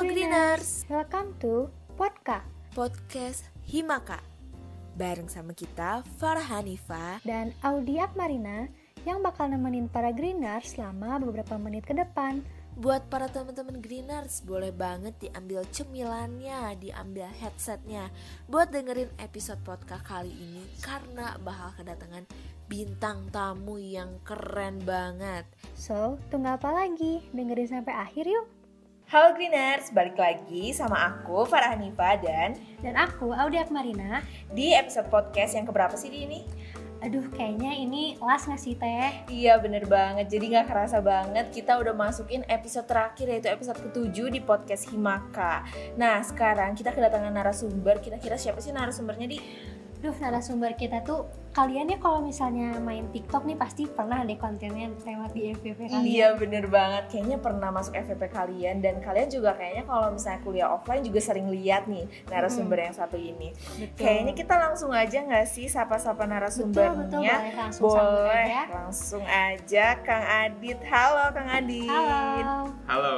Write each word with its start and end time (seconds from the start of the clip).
Greeners, 0.00 0.88
welcome 0.88 1.36
to 1.44 1.68
Podka 1.92 2.40
podcast 2.72 3.44
Himaka. 3.68 4.16
Bareng 4.96 5.28
sama 5.28 5.52
kita 5.52 6.00
Farah 6.16 6.56
Hanifa 6.56 7.20
dan 7.20 7.52
Audi 7.60 8.00
Akmarina 8.00 8.72
yang 9.04 9.20
bakal 9.20 9.52
nemenin 9.52 9.92
para 9.92 10.08
Greeners 10.08 10.72
selama 10.72 11.20
beberapa 11.20 11.60
menit 11.60 11.84
ke 11.84 11.92
depan. 11.92 12.40
Buat 12.80 13.12
para 13.12 13.28
teman-teman 13.28 13.76
Greeners, 13.84 14.40
boleh 14.40 14.72
banget 14.72 15.20
diambil 15.20 15.68
cemilannya, 15.68 16.80
diambil 16.80 17.28
headsetnya 17.36 18.08
buat 18.48 18.72
dengerin 18.72 19.12
episode 19.20 19.60
podcast 19.68 20.00
kali 20.08 20.32
ini 20.32 20.64
karena 20.80 21.36
bakal 21.44 21.76
kedatangan 21.76 22.24
bintang 22.72 23.28
tamu 23.28 23.76
yang 23.76 24.16
keren 24.24 24.80
banget. 24.80 25.44
So, 25.76 26.16
tunggu 26.32 26.56
apa 26.56 26.72
lagi? 26.72 27.20
Dengerin 27.36 27.68
sampai 27.68 27.92
akhir 28.00 28.24
yuk. 28.24 28.59
Halo 29.10 29.34
Greeners, 29.34 29.90
balik 29.90 30.14
lagi 30.14 30.70
sama 30.70 30.94
aku 31.10 31.42
Farah 31.42 31.74
Hanifa 31.74 32.14
dan 32.22 32.54
Dan 32.78 32.94
aku, 32.94 33.34
Audi 33.34 33.58
Akmarina. 33.58 34.22
di 34.54 34.70
episode 34.70 35.10
podcast 35.10 35.58
yang 35.58 35.66
keberapa 35.66 35.98
sih 35.98 36.14
di 36.14 36.30
ini? 36.30 36.40
Aduh, 37.02 37.26
kayaknya 37.34 37.74
ini 37.74 38.14
last 38.22 38.46
gak 38.46 38.62
sih 38.62 38.78
teh? 38.78 39.10
Iya 39.26 39.58
bener 39.58 39.90
banget, 39.90 40.30
jadi 40.30 40.54
nggak 40.54 40.70
kerasa 40.70 41.02
banget 41.02 41.50
kita 41.50 41.82
udah 41.82 41.90
masukin 41.90 42.46
episode 42.46 42.86
terakhir 42.86 43.26
yaitu 43.26 43.50
episode 43.50 43.82
ketujuh 43.82 44.30
di 44.30 44.38
podcast 44.46 44.86
Himaka 44.94 45.66
Nah 45.98 46.22
sekarang 46.22 46.78
kita 46.78 46.94
kedatangan 46.94 47.34
narasumber, 47.34 47.98
kira-kira 47.98 48.38
siapa 48.38 48.62
sih 48.62 48.70
narasumbernya 48.70 49.26
di? 49.26 49.42
Duh, 49.98 50.14
narasumber 50.22 50.78
kita 50.78 51.02
tuh 51.02 51.26
kalian 51.50 51.90
ya 51.90 51.98
kalau 51.98 52.22
misalnya 52.22 52.78
main 52.78 53.10
TikTok 53.10 53.42
nih 53.42 53.58
pasti 53.58 53.82
pernah 53.90 54.22
deh 54.22 54.38
kontennya 54.38 54.86
lewat 55.02 55.30
di 55.34 55.50
FVP 55.50 55.90
kalian. 55.90 56.06
Iya 56.06 56.28
bener 56.38 56.70
banget, 56.70 57.10
kayaknya 57.10 57.42
pernah 57.42 57.74
masuk 57.74 57.98
FVP 57.98 58.22
kalian 58.30 58.78
dan 58.78 59.02
kalian 59.02 59.26
juga 59.26 59.58
kayaknya 59.58 59.82
kalau 59.82 60.14
misalnya 60.14 60.40
kuliah 60.46 60.70
offline 60.70 61.02
juga 61.02 61.18
sering 61.18 61.50
lihat 61.50 61.90
nih 61.90 62.06
narasumber 62.30 62.78
yang 62.78 62.94
satu 62.94 63.18
ini 63.18 63.50
Betul. 63.82 63.98
Kayaknya 63.98 64.32
kita 64.38 64.54
langsung 64.62 64.90
aja 64.94 65.18
nggak 65.26 65.46
sih 65.50 65.66
sapa-sapa 65.66 66.22
betul, 66.22 66.30
narasumbernya? 66.30 66.94
betul, 66.94 67.20
boleh 67.26 67.54
langsung 67.58 67.82
Boleh, 67.90 68.46
aja. 68.46 68.60
langsung 68.70 69.24
aja 69.26 69.86
Kang 70.06 70.26
Adit. 70.46 70.78
Halo 70.86 71.24
Kang 71.34 71.48
Adit. 71.50 71.90
Halo. 71.90 72.70
Halo. 72.86 73.16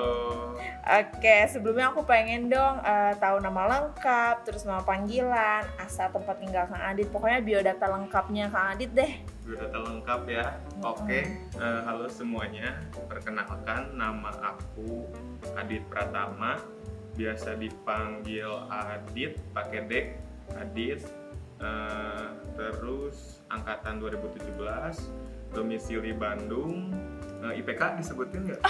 Oke, 0.82 1.46
sebelumnya 1.46 1.94
aku 1.94 2.02
pengen 2.02 2.50
dong 2.50 2.82
eh, 2.82 3.14
tahu 3.22 3.38
nama 3.38 3.70
lengkap, 3.70 4.42
terus 4.42 4.66
nama 4.66 4.82
panggilan, 4.82 5.62
asal 5.78 6.10
tempat 6.10 6.42
tinggal 6.42 6.66
Kang 6.66 6.82
Adit. 6.82 7.06
Pokoknya 7.06 7.38
biodata 7.38 7.86
lengkapnya 8.22 8.54
Kang 8.54 8.68
Adit 8.78 8.90
deh. 8.94 9.12
Biodata 9.42 9.78
lengkap 9.82 10.22
ya. 10.30 10.46
Oke. 10.86 11.20
Eh, 11.58 11.80
halo 11.82 12.06
semuanya. 12.06 12.78
Perkenalkan 13.10 13.98
nama 13.98 14.30
aku 14.38 15.10
Adit 15.58 15.82
Pratama. 15.90 16.54
Biasa 17.18 17.58
dipanggil 17.58 18.46
Adit 18.70 19.42
pakai 19.50 19.80
D. 19.90 19.92
Adit. 20.54 21.02
Eh, 21.58 22.26
terus 22.54 23.42
angkatan 23.50 23.98
2017. 23.98 25.02
Domisili 25.50 26.14
Bandung. 26.14 26.94
Eh, 27.42 27.58
IPK 27.58 27.98
disebutin 27.98 28.40
nggak? 28.46 28.60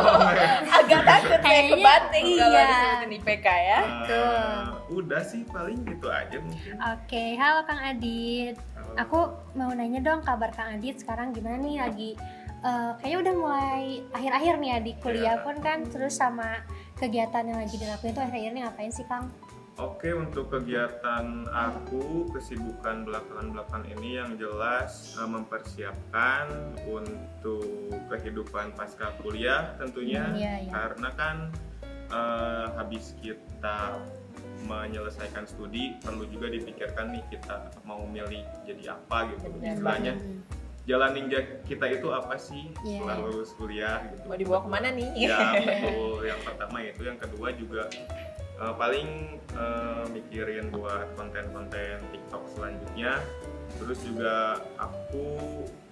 Agak 0.82 1.02
takut 1.06 1.40
kayak 1.46 1.64
kebanting 1.70 2.26
kalau 2.34 2.58
iya. 2.58 2.66
disebutin 2.66 3.10
IPK 3.22 3.46
ya. 3.46 3.80
Eh, 4.10 4.62
udah 4.90 5.22
sih 5.22 5.46
paling 5.46 5.78
gitu 5.86 6.10
aja 6.10 6.42
mungkin. 6.42 6.74
Oke, 6.90 7.38
halo 7.38 7.62
Kang 7.70 7.78
Adit. 7.78 8.58
Halo. 8.74 8.92
Aku 8.98 9.18
mau 9.54 9.70
nanya 9.70 10.02
dong 10.02 10.26
kabar 10.26 10.50
Kang 10.50 10.74
Adit 10.74 10.98
sekarang 10.98 11.30
gimana 11.30 11.62
nih 11.62 11.78
lagi 11.78 12.10
eh, 12.66 12.90
kayaknya 12.98 13.18
udah 13.30 13.34
mulai 13.38 13.84
akhir-akhir 14.10 14.54
nih 14.58 14.68
ya 14.74 14.78
di 14.82 14.92
kuliah 14.98 15.36
Iya. 15.38 15.44
pun 15.46 15.56
kan 15.62 15.78
terus 15.86 16.18
sama 16.18 16.66
kegiatan 16.98 17.46
yang 17.46 17.62
lagi 17.62 17.78
dilakuin 17.78 18.10
tuh 18.10 18.26
akhir-akhir 18.26 18.50
ini 18.52 18.60
ngapain 18.66 18.90
sih 18.90 19.06
Kang? 19.06 19.30
Oke, 19.80 20.12
untuk 20.12 20.52
kegiatan 20.52 21.48
aku, 21.48 22.28
kesibukan 22.36 23.08
belakangan-belakangan 23.08 23.88
ini 23.96 24.20
yang 24.20 24.36
jelas 24.36 25.16
eh, 25.16 25.24
mempersiapkan 25.24 26.76
untuk 26.84 27.88
kehidupan 28.12 28.76
pasca 28.76 29.16
kuliah 29.24 29.72
tentunya. 29.80 30.28
Iya, 30.36 30.54
iya. 30.68 30.70
Karena 30.70 31.08
kan 31.16 31.36
eh, 32.12 32.66
habis 32.76 33.16
kita 33.24 34.04
menyelesaikan 34.68 35.48
studi, 35.48 35.96
perlu 36.04 36.28
juga 36.28 36.52
dipikirkan 36.52 37.16
nih 37.16 37.24
kita 37.32 37.72
mau 37.88 38.04
milih 38.04 38.44
jadi 38.68 39.00
apa 39.00 39.32
gitu. 39.32 39.48
Benar 39.48 39.80
Istilahnya 39.80 40.12
jalan 40.84 41.10
ninja 41.16 41.40
kita 41.64 41.86
itu 41.88 42.08
apa 42.12 42.36
sih 42.36 42.72
Iya. 42.84 43.00
setelah 43.00 43.16
lulus 43.24 43.50
kuliah 43.56 44.04
gitu. 44.12 44.28
Mau 44.28 44.36
dibawa 44.36 44.60
ke 44.60 44.68
mana 44.68 44.88
nih? 44.92 45.08
Ya 45.16 45.38
betul. 45.56 46.28
Yang 46.28 46.40
pertama 46.44 46.76
itu, 46.84 47.00
yang 47.08 47.16
kedua 47.16 47.48
juga 47.56 47.82
eh, 48.60 48.74
paling 48.74 49.08
eh, 49.50 50.04
mikirin 50.10 50.68
buat 50.70 51.08
konten-konten 51.14 51.98
TikTok 52.06 52.44
selanjutnya. 52.50 53.18
Terus 53.72 53.98
juga 54.00 54.34
aku 54.76 55.38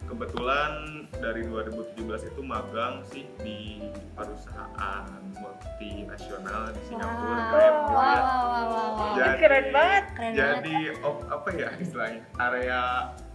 kebetulan 0.05 0.73
dari 1.15 1.45
2017 1.45 2.01
itu 2.27 2.41
magang 2.41 3.05
sih 3.05 3.29
di 3.39 3.81
perusahaan 4.13 5.05
multinasional 5.35 6.73
di 6.73 6.81
Singapura. 6.87 7.37
Wow. 7.39 7.51
Grab 7.51 7.75
Wow, 7.75 7.79
gitu 7.79 7.95
wow, 7.95 8.03
ya. 8.05 8.21
wow, 8.21 8.65
wow, 8.65 8.89
wow. 8.91 9.15
Jadi- 9.15 9.39
Keren 9.39 9.67
banget. 9.71 10.05
Keren 10.11 10.33
Jadi 10.35 10.77
op- 11.03 11.27
apa 11.29 11.49
ya 11.53 11.69
istilahnya? 11.77 12.23
Area 12.37 12.81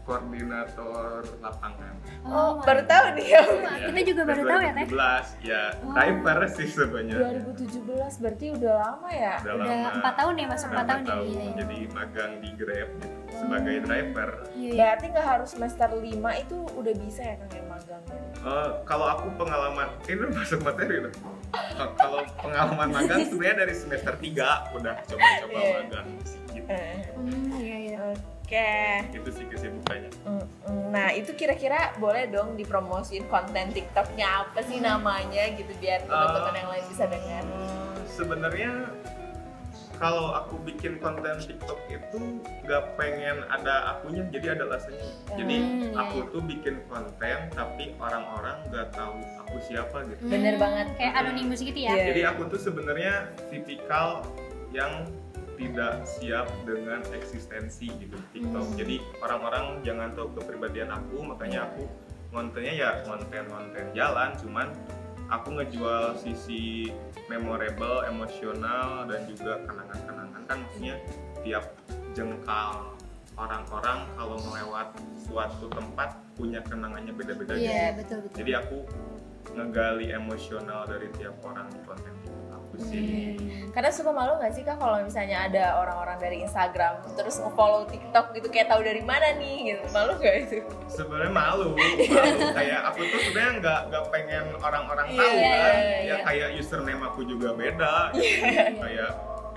koordinator 0.03 1.23
lapangan. 1.39 1.93
Oh, 2.23 2.55
my 2.55 2.63
baru 2.63 2.81
tahu 2.83 3.05
nih 3.13 3.27
ya. 3.29 3.41
Kita 3.83 3.99
juga 4.05 4.21
baru 4.23 4.41
tahu 4.43 4.59
ya 4.59 4.71
Teh. 4.73 4.85
2017 4.85 5.27
ya, 5.41 5.61
Wow. 5.79 5.93
driver 5.93 6.37
sih 6.49 6.67
sebenarnya. 6.67 7.15
2017 7.41 7.79
berarti 8.17 8.45
udah 8.51 8.73
lama 8.77 9.09
ya? 9.09 9.35
Udah 9.41 9.53
Udah 9.53 9.67
lama. 9.73 9.91
empat 9.95 10.13
tahun 10.15 10.33
ya 10.33 10.45
masuk 10.47 10.63
Udah 10.65 10.73
empat 10.73 10.85
tahun 10.85 10.99
empat 10.99 11.07
ya. 11.07 11.13
tahun. 11.13 11.25
Iya, 11.25 11.41
iya. 11.41 11.53
Jadi 11.55 11.77
magang 11.89 12.31
di 12.37 12.49
Grab 12.53 12.89
gitu, 12.93 13.07
sebagai 13.33 13.75
driver. 13.81 14.29
Iya, 14.49 14.59
iya. 14.61 14.71
Berarti 14.77 15.05
nggak 15.09 15.27
harus 15.27 15.49
semester 15.49 15.89
5 15.89 16.03
itu 16.37 16.57
udah 16.73 16.93
bisa 16.97 17.21
ya 17.23 17.35
Kang 17.37 17.51
yang 17.53 17.67
magang? 17.69 18.03
Eh, 18.43 18.69
kalau 18.83 19.05
aku 19.09 19.27
pengalaman 19.35 19.87
ini 20.03 20.17
udah 20.19 20.31
masuk 20.33 20.59
materi 20.61 20.95
loh. 20.99 21.13
Kalau 21.93 22.19
pengalaman 22.35 22.87
magang 22.91 23.21
sebenarnya 23.23 23.57
dari 23.61 23.73
semester 23.73 24.13
3 24.15 24.47
udah 24.73 24.95
coba-coba 25.01 25.59
magang 25.77 26.07
sih 26.23 26.39
gitu. 26.51 26.67
Hmm, 27.13 27.49
iya, 27.55 27.77
iya. 27.89 27.99
Oke. 28.43 28.71
Itu 29.09 29.29
sih 29.31 29.45
kesibukannya. 29.47 30.11
Nah 30.91 31.09
itu 31.09 31.31
kira-kira 31.31 31.95
boleh 31.95 32.27
dong 32.27 32.53
dipromosiin 32.53 33.25
konten 33.25 33.71
TikToknya 33.71 34.45
apa 34.45 34.59
sih 34.61 34.77
namanya 34.77 35.47
gitu 35.55 35.71
biar 35.79 36.03
teman-teman 36.03 36.53
yang 36.53 36.69
lain 36.69 36.85
bisa 36.85 37.03
dengar. 37.07 37.41
Eh, 37.41 37.95
Sebenarnya 38.05 38.71
kalau 39.95 40.35
aku 40.35 40.59
bikin 40.61 40.99
konten 40.99 41.39
TikTok 41.39 41.79
itu 41.87 42.17
nggak 42.61 42.83
pengen 42.93 43.41
ada 43.47 43.95
akunya, 43.95 44.27
jadi 44.27 44.53
ada 44.53 44.67
alasannya. 44.67 45.07
Jadi 45.33 45.55
Hmm, 45.55 45.81
iya, 45.87 45.97
aku 45.97 46.17
iya. 46.19 46.31
tuh 46.35 46.41
bikin 46.43 46.75
konten 46.85 47.37
tapi 47.49 47.95
orang-orang 47.97 48.57
nggak 48.67 48.87
tahu 48.91 49.15
aku 49.39 49.55
siapa 49.63 49.97
gitu. 50.05 50.21
Bener 50.27 50.59
Hmm, 50.59 50.61
banget. 50.61 50.87
Kayak 50.99 51.13
anonimus 51.15 51.61
gitu 51.63 51.79
ya. 51.79 51.93
Iya. 51.95 52.05
Jadi 52.11 52.21
aku 52.27 52.41
tuh 52.51 52.59
sebenarnya 52.59 53.13
tipikal 53.47 54.27
yang 54.69 55.07
tidak 55.55 56.05
siap 56.07 56.49
dengan 56.65 57.01
eksistensi 57.13 57.87
gitu 57.89 58.17
TikTok. 58.31 58.65
Hmm. 58.65 58.77
Jadi 58.77 58.95
orang-orang 59.21 59.65
jangan 59.85 60.09
tahu 60.17 60.27
kepribadian 60.37 60.89
aku, 60.91 61.21
makanya 61.21 61.69
aku 61.69 61.85
kontennya 62.33 62.73
ya 62.73 62.89
konten-konten 63.05 63.85
jalan, 63.93 64.33
cuman 64.41 64.67
aku 65.29 65.47
ngejual 65.57 66.17
sisi 66.17 66.89
memorable, 67.29 68.05
emosional 68.09 69.05
dan 69.07 69.25
juga 69.29 69.61
kenangan-kenangan 69.65 70.41
kan 70.45 70.57
maksudnya 70.59 70.95
tiap 71.45 71.65
jengkal 72.13 72.93
orang-orang 73.33 74.05
kalau 74.13 74.37
melewat 74.45 74.87
suatu 75.25 75.65
tempat 75.73 76.13
punya 76.37 76.61
kenangannya 76.61 77.13
beda-beda 77.13 77.57
gitu. 77.57 77.65
Iya, 77.65 77.97
betul 77.97 78.17
betul. 78.25 78.37
Jadi 78.45 78.51
aku 78.53 78.77
ngegali 79.53 80.07
emosional 80.13 80.85
dari 80.85 81.09
tiap 81.17 81.37
orang 81.45 81.69
di 81.73 81.81
konten 81.85 82.13
aku 82.13 82.42
sih. 82.79 83.35
Hmm. 83.35 83.69
Karena 83.69 83.89
suka 83.89 84.09
malu 84.09 84.37
nggak 84.37 84.53
sih 84.53 84.61
kak 84.61 84.77
kalau 84.77 85.01
misalnya 85.01 85.45
ada 85.45 85.63
orang-orang 85.77 86.17
dari 86.17 86.37
Instagram 86.41 87.01
terus 87.13 87.37
nge-follow 87.37 87.85
TikTok 87.85 88.33
gitu 88.33 88.47
kayak 88.47 88.69
tahu 88.69 88.81
dari 88.81 89.01
mana 89.01 89.33
nih 89.35 89.57
gitu 89.69 89.83
malu 89.89 90.13
nggak 90.15 90.35
itu? 90.43 90.57
Sebenarnya 90.87 91.31
malu, 91.31 91.73
malu. 91.73 91.95
kayak 92.53 92.79
aku 92.87 93.01
tuh 93.03 93.19
sebenarnya 93.23 93.53
nggak 93.59 93.79
nggak 93.89 94.03
pengen 94.09 94.45
orang-orang 94.57 95.07
Iya, 95.09 95.19
tahu 95.19 95.33
iya, 95.33 95.49
kan. 95.51 95.75
iya, 95.75 95.97
Ya 95.97 96.01
iya. 96.05 96.15
kayak 96.23 96.47
username 96.55 97.01
aku 97.03 97.21
juga 97.23 97.49
beda. 97.53 97.93
gitu. 98.13 98.45
Kayak 98.77 99.11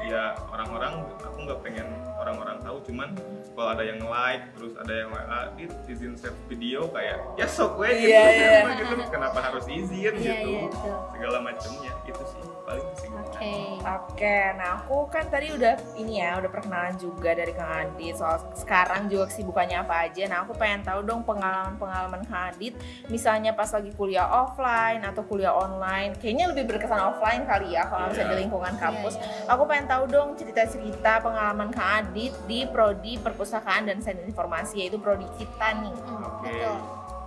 ya 0.06 0.38
orang-orang 0.54 1.02
aku 1.18 1.38
nggak 1.42 1.60
pengen 1.60 1.88
orang-orang 2.16 2.62
tahu 2.62 2.78
cuman 2.84 3.10
kalau 3.58 3.74
ada 3.74 3.82
yang 3.82 3.98
like 4.02 4.44
terus 4.54 4.72
ada 4.78 4.92
yang 4.92 5.08
WA 5.10 5.40
dit 5.58 5.72
izin 5.88 6.14
save 6.14 6.36
video 6.46 6.86
kayak 6.94 7.18
ya 7.34 7.46
sok 7.48 7.74
gue 7.76 7.90
gitu, 7.90 8.14
Iya, 8.14 8.22
iya. 8.30 8.60
gitu 8.76 8.94
kenapa 9.10 9.38
harus 9.42 9.66
izin 9.66 10.14
Iya, 10.14 10.36
gitu 10.36 10.50
iya, 10.52 10.62
betul. 10.70 10.96
segala 11.10 11.38
macamnya 11.42 11.92
itu 12.06 12.22
sih 12.22 12.42
paling 12.66 12.88
sih 12.98 13.06
Oke. 13.16 13.78
Oke, 13.78 14.38
nah 14.56 14.80
aku 14.80 15.06
kan 15.06 15.28
tadi 15.28 15.52
udah 15.52 15.76
ini 15.94 16.18
ya, 16.18 16.40
udah 16.40 16.50
perkenalan 16.50 16.96
juga 16.96 17.30
dari 17.32 17.52
Kang 17.52 17.68
Adit 17.68 18.16
soal 18.16 18.42
sekarang 18.52 19.06
juga 19.06 19.30
kesibukannya 19.30 19.76
apa 19.78 20.08
aja. 20.08 20.26
Nah 20.26 20.42
aku 20.42 20.56
pengen 20.56 20.82
tahu 20.82 21.04
dong 21.04 21.22
pengalaman-pengalaman 21.22 22.26
Kang 22.26 22.50
Adit, 22.50 22.74
misalnya 23.06 23.52
pas 23.52 23.70
lagi 23.70 23.92
kuliah 23.94 24.26
offline 24.26 25.04
atau 25.04 25.22
kuliah 25.22 25.52
online. 25.52 26.16
Kayaknya 26.16 26.46
lebih 26.50 26.64
berkesan 26.66 26.98
offline 26.98 27.46
kali 27.46 27.76
ya 27.76 27.86
kalau 27.86 28.10
misalnya 28.10 28.26
di 28.26 28.34
Iya. 28.34 28.42
lingkungan 28.48 28.74
kampus. 28.76 29.14
Iya, 29.14 29.52
Aku 29.52 29.62
pengen 29.64 29.86
tahu 29.86 30.04
dong 30.08 30.28
cerita-cerita 30.34 31.12
pengalaman 31.20 31.68
Kang 31.70 32.02
Adit 32.02 32.32
di 32.44 32.66
prodi 32.66 33.14
perpustakaan 33.16 33.86
dan 33.86 34.02
sains 34.02 34.24
informasi 34.24 34.82
yaitu 34.82 34.98
prodi 34.98 35.28
kita 35.36 35.76
nih. 35.78 35.94
Oke. 36.24 36.50
betul. 36.50 36.76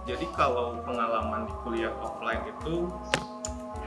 Jadi 0.10 0.26
kalau 0.34 0.74
pengalaman 0.82 1.46
di 1.46 1.54
kuliah 1.62 1.94
offline 2.02 2.42
itu 2.50 2.90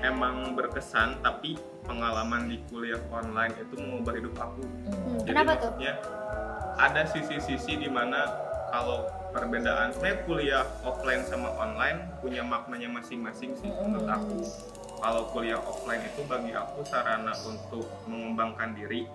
emang 0.03 0.53
berkesan, 0.53 1.23
tapi 1.23 1.55
pengalaman 1.83 2.47
di 2.47 2.59
kuliah 2.67 2.99
online 3.09 3.55
itu 3.57 3.75
mengubah 3.75 4.15
hidup 4.15 4.35
aku. 4.37 4.63
Hmm, 4.63 5.19
Jadi 5.23 5.29
kenapa 5.31 5.53
tuh? 5.57 5.71
maksudnya 5.73 5.93
ada 6.77 7.03
sisi-sisi 7.07 7.73
di 7.79 7.89
mana 7.89 8.27
kalau 8.69 9.05
perbedaan 9.31 9.93
sebenarnya 9.93 10.19
kuliah 10.25 10.65
offline 10.83 11.23
sama 11.25 11.53
online 11.55 12.09
punya 12.19 12.43
maknanya 12.43 12.89
masing-masing 12.91 13.55
sih 13.57 13.71
menurut 13.71 14.05
Hmm. 14.05 14.17
aku. 14.19 14.39
Kalau 14.99 15.23
kuliah 15.31 15.59
offline 15.59 16.03
itu 16.03 16.23
bagi 16.25 16.55
aku 16.55 16.83
sarana 16.83 17.35
untuk 17.43 17.87
mengembangkan 18.07 18.75
diri. 18.75 19.07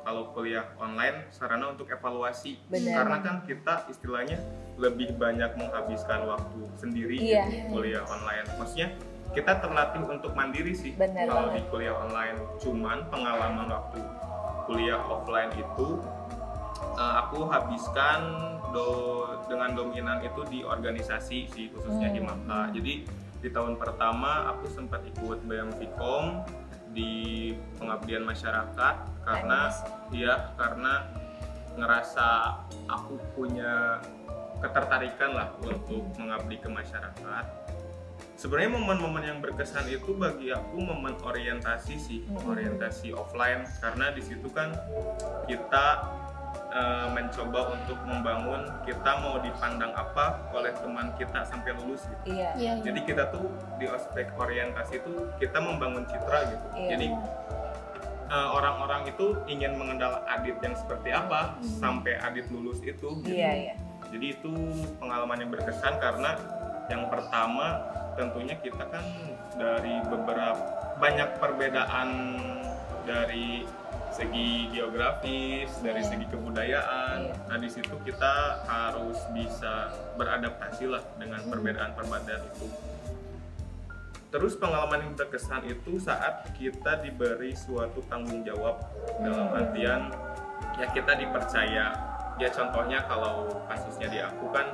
Kalau 0.00 0.32
kuliah 0.32 0.64
online 0.76 1.28
sarana 1.28 1.72
untuk 1.72 1.88
evaluasi. 1.88 2.56
Benar. 2.68 3.04
Karena 3.04 3.16
kan 3.20 3.36
kita 3.44 3.84
istilahnya 3.88 4.36
lebih 4.76 5.12
banyak 5.16 5.52
menghabiskan 5.56 6.24
waktu 6.24 6.60
sendiri 6.76 7.16
di 7.16 7.36
kuliah 7.68 8.04
online. 8.04 8.48
Maksudnya 8.56 8.96
kita 9.30 9.52
terlatih 9.58 10.02
untuk 10.04 10.32
mandiri 10.32 10.72
sih 10.72 10.92
Benar 10.92 11.24
kalau 11.24 11.48
banget. 11.48 11.56
di 11.56 11.70
kuliah 11.70 11.94
online. 11.96 12.38
Cuman 12.58 12.98
pengalaman 13.06 13.66
waktu 13.68 14.00
kuliah 14.64 15.00
offline 15.00 15.50
itu 15.52 15.88
eh, 16.92 17.14
aku 17.18 17.44
habiskan 17.44 18.20
do- 18.70 19.38
dengan 19.46 19.72
dominan 19.72 20.18
itu 20.20 20.42
di 20.46 20.60
organisasi 20.60 21.38
sih 21.46 21.66
khususnya 21.70 22.08
Hmm. 22.08 22.16
di 22.16 22.20
Maka. 22.20 22.60
Jadi 22.70 22.94
di 23.40 23.48
tahun 23.48 23.74
pertama 23.74 24.50
aku 24.50 24.68
sempat 24.68 25.00
ikut 25.04 25.42
BM 25.42 25.70
Vkom 25.72 26.44
di 26.90 27.12
pengabdian 27.78 28.22
masyarakat 28.22 28.94
karena 29.22 29.60
ya 30.10 30.52
karena 30.54 31.06
ngerasa 31.72 32.26
aku 32.86 33.14
punya 33.32 34.02
ketertarikan 34.58 35.30
lah 35.32 35.48
untuk 35.56 36.04
mengabdi 36.14 36.58
ke 36.58 36.68
masyarakat. 36.68 37.44
Sebenarnya 38.40 38.72
momen-momen 38.72 39.20
yang 39.20 39.38
berkesan 39.38 39.84
itu 39.84 40.16
bagi 40.16 40.48
aku 40.48 40.80
momen 40.80 41.12
orientasi 41.20 41.94
sih, 42.00 42.24
Mhm. 42.24 42.48
orientasi 42.48 43.12
offline 43.12 43.68
karena 43.76 44.16
di 44.16 44.24
situ 44.24 44.48
kan 44.48 44.72
kita 45.44 46.16
eh, 46.70 47.06
mencoba 47.10 47.74
untuk 47.74 47.98
membangun 48.02 48.62
kita 48.82 49.18
mau 49.18 49.38
dipandang 49.38 49.90
apa 49.90 50.38
oleh 50.50 50.70
teman 50.72 51.10
kita 51.14 51.42
sampai 51.42 51.74
lulus 51.74 52.06
gitu. 52.06 52.30
Iya. 52.30 52.54
Iya, 52.54 52.70
iya. 52.78 52.82
Jadi 52.86 53.00
kita 53.04 53.26
tuh 53.28 53.50
di 53.74 53.86
aspek 53.86 54.30
orientasi 54.32 54.98
itu 54.98 55.12
kita 55.36 55.58
membangun 55.58 56.06
citra 56.06 56.46
gitu. 56.48 56.66
Iya. 56.74 56.88
Jadi 56.94 57.06
eh, 58.30 58.48
orang-orang 58.48 59.02
itu 59.04 59.34
ingin 59.44 59.74
mengenal 59.74 60.22
Adit 60.24 60.58
yang 60.60 60.72
seperti 60.72 61.10
apa 61.10 61.58
Hmm. 61.58 61.66
sampai 61.76 62.14
Adit 62.16 62.46
lulus 62.48 62.78
itu. 62.80 63.18
gitu. 63.18 63.26
Iya, 63.26 63.50
iya. 63.52 63.74
Jadi 64.08 64.26
itu 64.32 64.52
pengalaman 64.96 65.38
yang 65.38 65.50
berkesan 65.50 65.98
karena 65.98 66.38
yang 66.86 67.06
pertama 67.06 67.82
tentunya 68.14 68.56
kita 68.58 68.84
kan 68.88 69.04
dari 69.54 70.00
beberapa 70.06 70.62
banyak 70.96 71.38
perbedaan 71.38 72.08
dari 73.04 73.64
segi 74.10 74.68
geografis, 74.68 75.70
dari 75.80 76.02
Iya. 76.02 76.08
segi 76.12 76.26
kebudayaan. 76.28 77.18
Iya. 77.24 77.34
Nah 77.46 77.56
di 77.56 77.68
situ 77.70 77.94
kita 78.02 78.66
harus 78.66 79.18
bisa 79.32 79.94
beradaptasi 80.18 80.90
lah 80.90 81.02
dengan 81.16 81.40
Hmm. 81.40 81.50
perbedaan-perbedaan 81.54 82.42
itu. 82.50 82.66
Terus 84.30 84.54
pengalaman 84.54 85.10
yang 85.10 85.14
berkesan 85.18 85.66
itu 85.66 85.98
saat 85.98 86.46
kita 86.54 87.02
diberi 87.02 87.50
suatu 87.50 87.98
tanggung 88.06 88.46
jawab 88.46 88.78
dalam 89.18 89.50
Hmm. 89.50 89.58
artian 89.58 90.02
ya 90.78 90.86
kita 90.90 91.18
dipercaya 91.18 91.86
ya 92.38 92.48
contohnya 92.48 93.04
kalau 93.04 93.50
kasusnya 93.66 94.08
di 94.08 94.18
aku 94.22 94.48
kan 94.48 94.64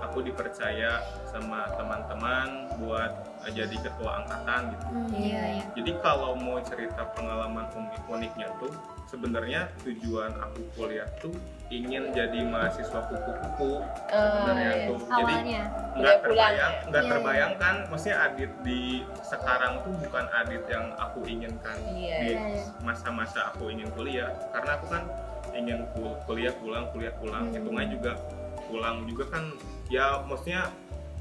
aku 0.00 0.18
dipercaya 0.20 1.02
sama 1.24 1.66
teman-teman 1.74 2.48
buat 2.76 3.10
jadi 3.48 3.76
ketua 3.76 4.10
angkatan 4.18 4.60
gitu 4.70 4.86
Hmm, 4.88 5.10
iya, 5.14 5.42
iya. 5.52 5.64
jadi 5.72 5.92
kalau 5.98 6.34
mau 6.34 6.58
cerita 6.60 7.02
pengalaman 7.12 7.66
unik 7.68 8.02
uniknya 8.06 8.48
tuh 8.58 8.72
sebenarnya 9.06 9.66
tujuan 9.80 10.32
aku 10.36 10.60
kuliah 10.74 11.08
tuh 11.18 11.32
ingin 11.68 12.10
jadi 12.10 12.40
mahasiswa 12.42 13.00
kupu-kupu 13.04 13.80
sebenarnya 14.06 14.70
iya. 14.74 14.86
tuh 14.86 14.98
jadi 15.00 15.34
Awalnya. 15.34 15.62
nggak 15.94 16.16
terbayang 16.20 16.72
ya? 16.74 16.86
nggak 16.86 17.02
Iya, 17.02 17.10
terbayangkan 17.10 17.74
maksudnya 17.88 18.16
Adit 18.20 18.52
di 18.62 18.80
sekarang 19.22 19.72
tuh 19.80 19.92
bukan 19.98 20.24
Adit 20.30 20.62
yang 20.66 20.86
aku 20.94 21.18
inginkan 21.24 21.76
Iya, 21.86 22.16
di 22.18 22.30
iya, 22.30 22.40
iya. 22.54 22.64
masa-masa 22.80 23.50
aku 23.50 23.68
ingin 23.68 23.88
kuliah 23.90 24.28
karena 24.50 24.70
aku 24.74 24.86
kan 24.88 25.02
ingin 25.50 25.88
kul- 25.90 26.18
kuliah 26.24 26.52
pulang 26.54 26.84
kuliah 26.90 27.14
pulang 27.14 27.48
Hmm. 27.48 27.54
hitungnya 27.54 27.86
juga 27.88 28.12
pulang 28.66 28.96
juga 29.04 29.24
kan 29.30 29.44
ya 29.88 30.20
maksudnya 30.24 30.68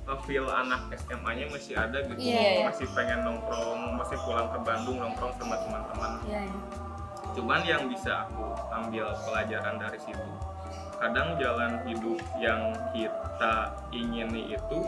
uh, 0.07 0.19
feel 0.23 0.47
anak 0.47 0.87
SMA-nya 1.07 1.47
masih 1.51 1.75
ada 1.75 2.03
gitu 2.03 2.19
Iya, 2.19 2.39
iya. 2.39 2.65
masih 2.67 2.87
pengen 2.91 3.23
nongkrong 3.23 3.95
masih 3.95 4.17
pulang 4.23 4.47
ke 4.51 4.59
Bandung 4.63 4.97
nongkrong 4.99 5.33
sama 5.39 5.55
teman-teman 5.63 6.11
Iya, 6.27 6.41
iya. 6.47 6.59
cuman 7.35 7.61
yang 7.63 7.83
bisa 7.87 8.27
aku 8.27 8.43
ambil 8.71 9.05
pelajaran 9.23 9.75
dari 9.77 9.99
situ 10.01 10.25
kadang 10.97 11.37
jalan 11.37 11.77
hidup 11.85 12.17
yang 12.41 12.73
kita 12.89 13.53
ingini 13.93 14.57
itu 14.57 14.79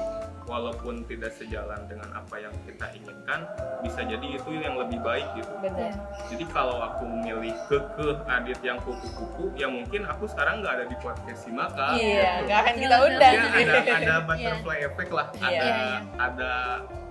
walaupun 0.49 1.05
tidak 1.05 1.29
sejalan 1.37 1.77
dengan 1.85 2.09
apa 2.17 2.41
yang 2.41 2.49
kita 2.65 2.89
inginkan 2.97 3.45
bisa 3.85 4.01
jadi 4.01 4.27
itu 4.33 4.49
yang 4.57 4.81
lebih 4.81 4.97
baik 5.05 5.29
gitu 5.37 5.53
Benar. 5.61 5.93
jadi 6.25 6.43
kalau 6.49 6.81
aku 6.81 7.05
milih 7.05 7.53
kekeh 7.69 8.17
Adit 8.25 8.57
yang 8.65 8.81
kupu-kupu 8.81 9.53
ya 9.53 9.69
mungkin 9.69 10.09
aku 10.09 10.25
sekarang 10.25 10.65
nggak 10.65 10.73
ada 10.81 10.85
di 10.89 10.97
podcast 10.97 11.45
Simaka 11.45 11.93
Iya, 11.93 12.01
gitu. 12.01 12.45
nggak 12.49 12.59
akan 12.65 12.75
kita 12.81 12.97
undang. 13.05 13.33
Ya, 13.37 13.45
ada 13.45 13.77
ada 13.93 14.15
butterfly 14.27 14.79
effect 14.81 15.11
lah 15.13 15.27
Iya. 15.31 15.45
ada 15.45 15.53
Iya, 15.53 15.69
iya. 15.69 15.97
ada 16.17 16.53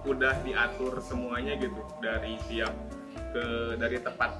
udah 0.02 0.34
diatur 0.42 0.92
semuanya 0.98 1.54
gitu 1.54 1.78
dari 2.02 2.34
tiap 2.50 2.74
ke 3.30 3.44
dari 3.78 3.98
tepat 4.02 4.30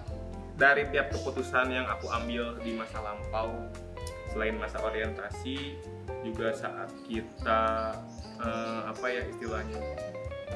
dari 0.59 0.83
tiap 0.91 1.15
keputusan 1.15 1.71
yang 1.71 1.87
aku 1.87 2.11
ambil 2.11 2.59
di 2.59 2.75
masa 2.75 2.99
lampau 2.99 3.53
selain 4.33 4.59
masa 4.59 4.81
orientasi 4.83 5.77
juga 6.25 6.51
saat 6.53 6.91
kita 7.06 7.94
eh, 8.43 8.81
apa 8.87 9.06
ya 9.11 9.23
istilahnya 9.29 9.81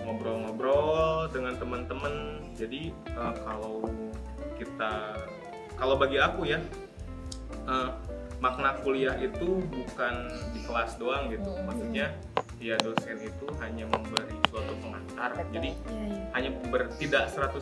ngobrol-ngobrol 0.03 1.31
dengan 1.31 1.55
teman-teman. 1.59 2.43
Jadi 2.55 2.91
eh, 2.93 3.35
kalau 3.47 3.87
kita 4.59 5.19
kalau 5.79 5.95
bagi 5.99 6.19
aku 6.23 6.47
ya 6.47 6.61
eh, 7.67 7.91
makna 8.43 8.75
kuliah 8.83 9.15
itu 9.23 9.63
bukan 9.71 10.15
di 10.51 10.61
kelas 10.67 10.99
doang 10.99 11.31
gitu. 11.31 11.55
Maksudnya 11.63 12.11
ya 12.63 12.79
dosen 12.79 13.19
itu 13.19 13.47
hanya 13.59 13.91
memberi 13.91 14.39
suatu 14.47 14.71
pengantar 14.79 15.35
Betul. 15.35 15.51
jadi 15.51 15.71
iya. 15.75 16.17
hanya 16.31 16.51
ber, 16.71 16.87
tidak 16.95 17.27
100% 17.29 17.59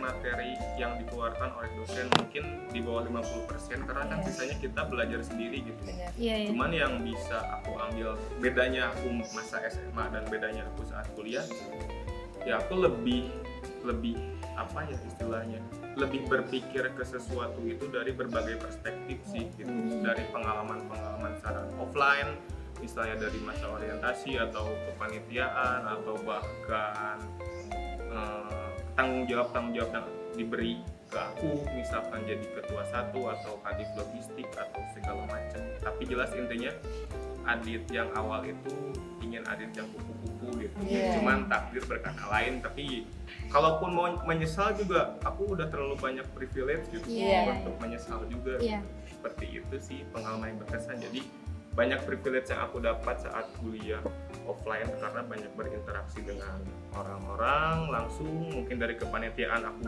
materi 0.00 0.56
yang 0.74 0.96
dikeluarkan 0.96 1.52
oleh 1.52 1.68
dosen 1.76 2.08
mungkin 2.16 2.64
di 2.72 2.80
bawah 2.80 3.04
50% 3.04 3.84
karena 3.84 4.04
kan 4.08 4.18
Iya. 4.18 4.26
sisanya 4.26 4.56
kita 4.58 4.80
belajar 4.88 5.20
sendiri 5.20 5.68
gitu. 5.68 5.80
Iya, 5.84 6.08
iya. 6.16 6.34
cuman 6.48 6.70
yang 6.72 6.92
bisa 7.04 7.36
aku 7.60 7.76
ambil 7.78 8.16
bedanya 8.40 8.88
aku 8.90 9.12
masa 9.28 9.60
SMA 9.68 10.04
dan 10.08 10.24
bedanya 10.26 10.64
aku 10.72 10.88
saat 10.88 11.04
kuliah 11.12 11.44
ya 12.42 12.56
aku 12.56 12.80
lebih 12.80 13.28
lebih 13.84 14.16
apa 14.56 14.88
ya 14.88 14.96
istilahnya 15.06 15.60
lebih 15.94 16.24
berpikir 16.26 16.88
ke 16.90 17.04
sesuatu 17.04 17.60
itu 17.62 17.84
dari 17.90 18.10
berbagai 18.10 18.56
perspektif 18.56 19.20
sih 19.24 19.44
gitu 19.54 19.68
Hmm. 19.68 20.00
dari 20.00 20.24
pengalaman-pengalaman 20.32 21.36
secara 21.36 21.62
offline 21.76 22.32
misalnya 22.78 23.16
dari 23.18 23.38
masa 23.42 23.66
orientasi 23.68 24.38
atau 24.38 24.66
kepanitiaan 24.88 25.82
atau 25.84 26.14
bahkan 26.22 27.18
eh, 28.08 28.68
tanggung 28.94 29.24
jawab 29.26 29.50
tanggung 29.52 29.74
jawab 29.74 29.90
yang 29.92 30.06
diberi 30.34 30.74
ke 31.08 31.16
aku 31.16 31.64
misalkan 31.72 32.20
jadi 32.28 32.44
ketua 32.52 32.84
satu 32.84 33.32
atau 33.32 33.56
kadif 33.64 33.88
logistik 33.96 34.44
atau 34.52 34.80
segala 34.92 35.24
macam 35.26 35.60
tapi 35.80 36.02
jelas 36.04 36.30
intinya 36.36 36.72
Adit 37.48 37.80
yang 37.88 38.12
awal 38.12 38.44
itu 38.44 38.68
ingin 39.24 39.40
Adit 39.48 39.72
yang 39.72 39.88
kupu-kupu 39.88 40.60
gitu 40.60 40.76
Iya. 40.84 41.16
cuman 41.16 41.48
takdir 41.48 41.80
berkata 41.88 42.28
lain 42.28 42.60
tapi 42.60 43.08
kalaupun 43.48 43.88
mau 43.96 44.12
menyesal 44.28 44.76
juga 44.76 45.16
aku 45.24 45.56
udah 45.56 45.64
terlalu 45.72 45.96
banyak 45.96 46.28
privilege 46.36 46.84
gitu 46.92 47.08
Iya. 47.08 47.56
untuk 47.64 47.80
menyesal 47.80 48.20
juga 48.28 48.60
Iya. 48.60 48.84
seperti 49.08 49.64
itu 49.64 49.74
sih 49.80 50.04
pengalaman 50.12 50.52
yang 50.52 50.58
berkesan 50.60 51.00
jadi 51.00 51.24
banyak 51.78 52.02
privilege 52.02 52.50
yang 52.50 52.66
aku 52.66 52.82
dapat 52.82 53.22
saat 53.22 53.46
kuliah 53.62 54.02
offline 54.50 54.90
karena 54.98 55.22
banyak 55.22 55.52
berinteraksi 55.54 56.18
dengan 56.26 56.58
orang-orang 56.90 57.86
langsung 57.86 58.50
mungkin 58.50 58.82
dari 58.82 58.98
kepanitiaan 58.98 59.62
aku 59.62 59.86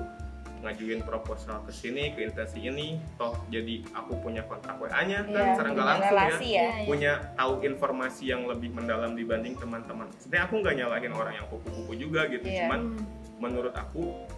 ngajuin 0.60 1.00
proposal 1.02 1.64
ke 1.66 1.72
sini 1.72 2.12
ke 2.14 2.30
instansi 2.30 2.68
ini 2.68 3.00
toh 3.18 3.34
jadi 3.50 3.80
aku 3.96 4.22
punya 4.22 4.44
kontak 4.46 4.76
WA-nya 4.78 5.24
kan 5.24 5.32
Iya, 5.34 5.50
secara 5.56 5.68
nggak 5.72 5.86
langsung 5.88 6.04
ya 6.04 6.12
relasi 6.12 6.46
ya. 6.46 6.52
Iya, 6.52 6.68
iya. 6.70 6.86
punya 6.86 7.12
tahu 7.34 7.52
informasi 7.64 8.22
yang 8.28 8.42
lebih 8.44 8.70
mendalam 8.76 9.16
dibanding 9.16 9.56
teman-teman. 9.56 10.06
Sebenarnya 10.20 10.44
aku 10.46 10.54
nggak 10.60 10.74
nyalahin 10.84 11.12
orang 11.16 11.34
yang 11.40 11.46
kupu-kupu 11.48 11.92
juga 11.96 12.28
gitu, 12.28 12.44
Iya. 12.44 12.68
cuman 12.68 12.80
Hmm. 12.92 13.04
menurut 13.40 13.72
aku 13.72 14.28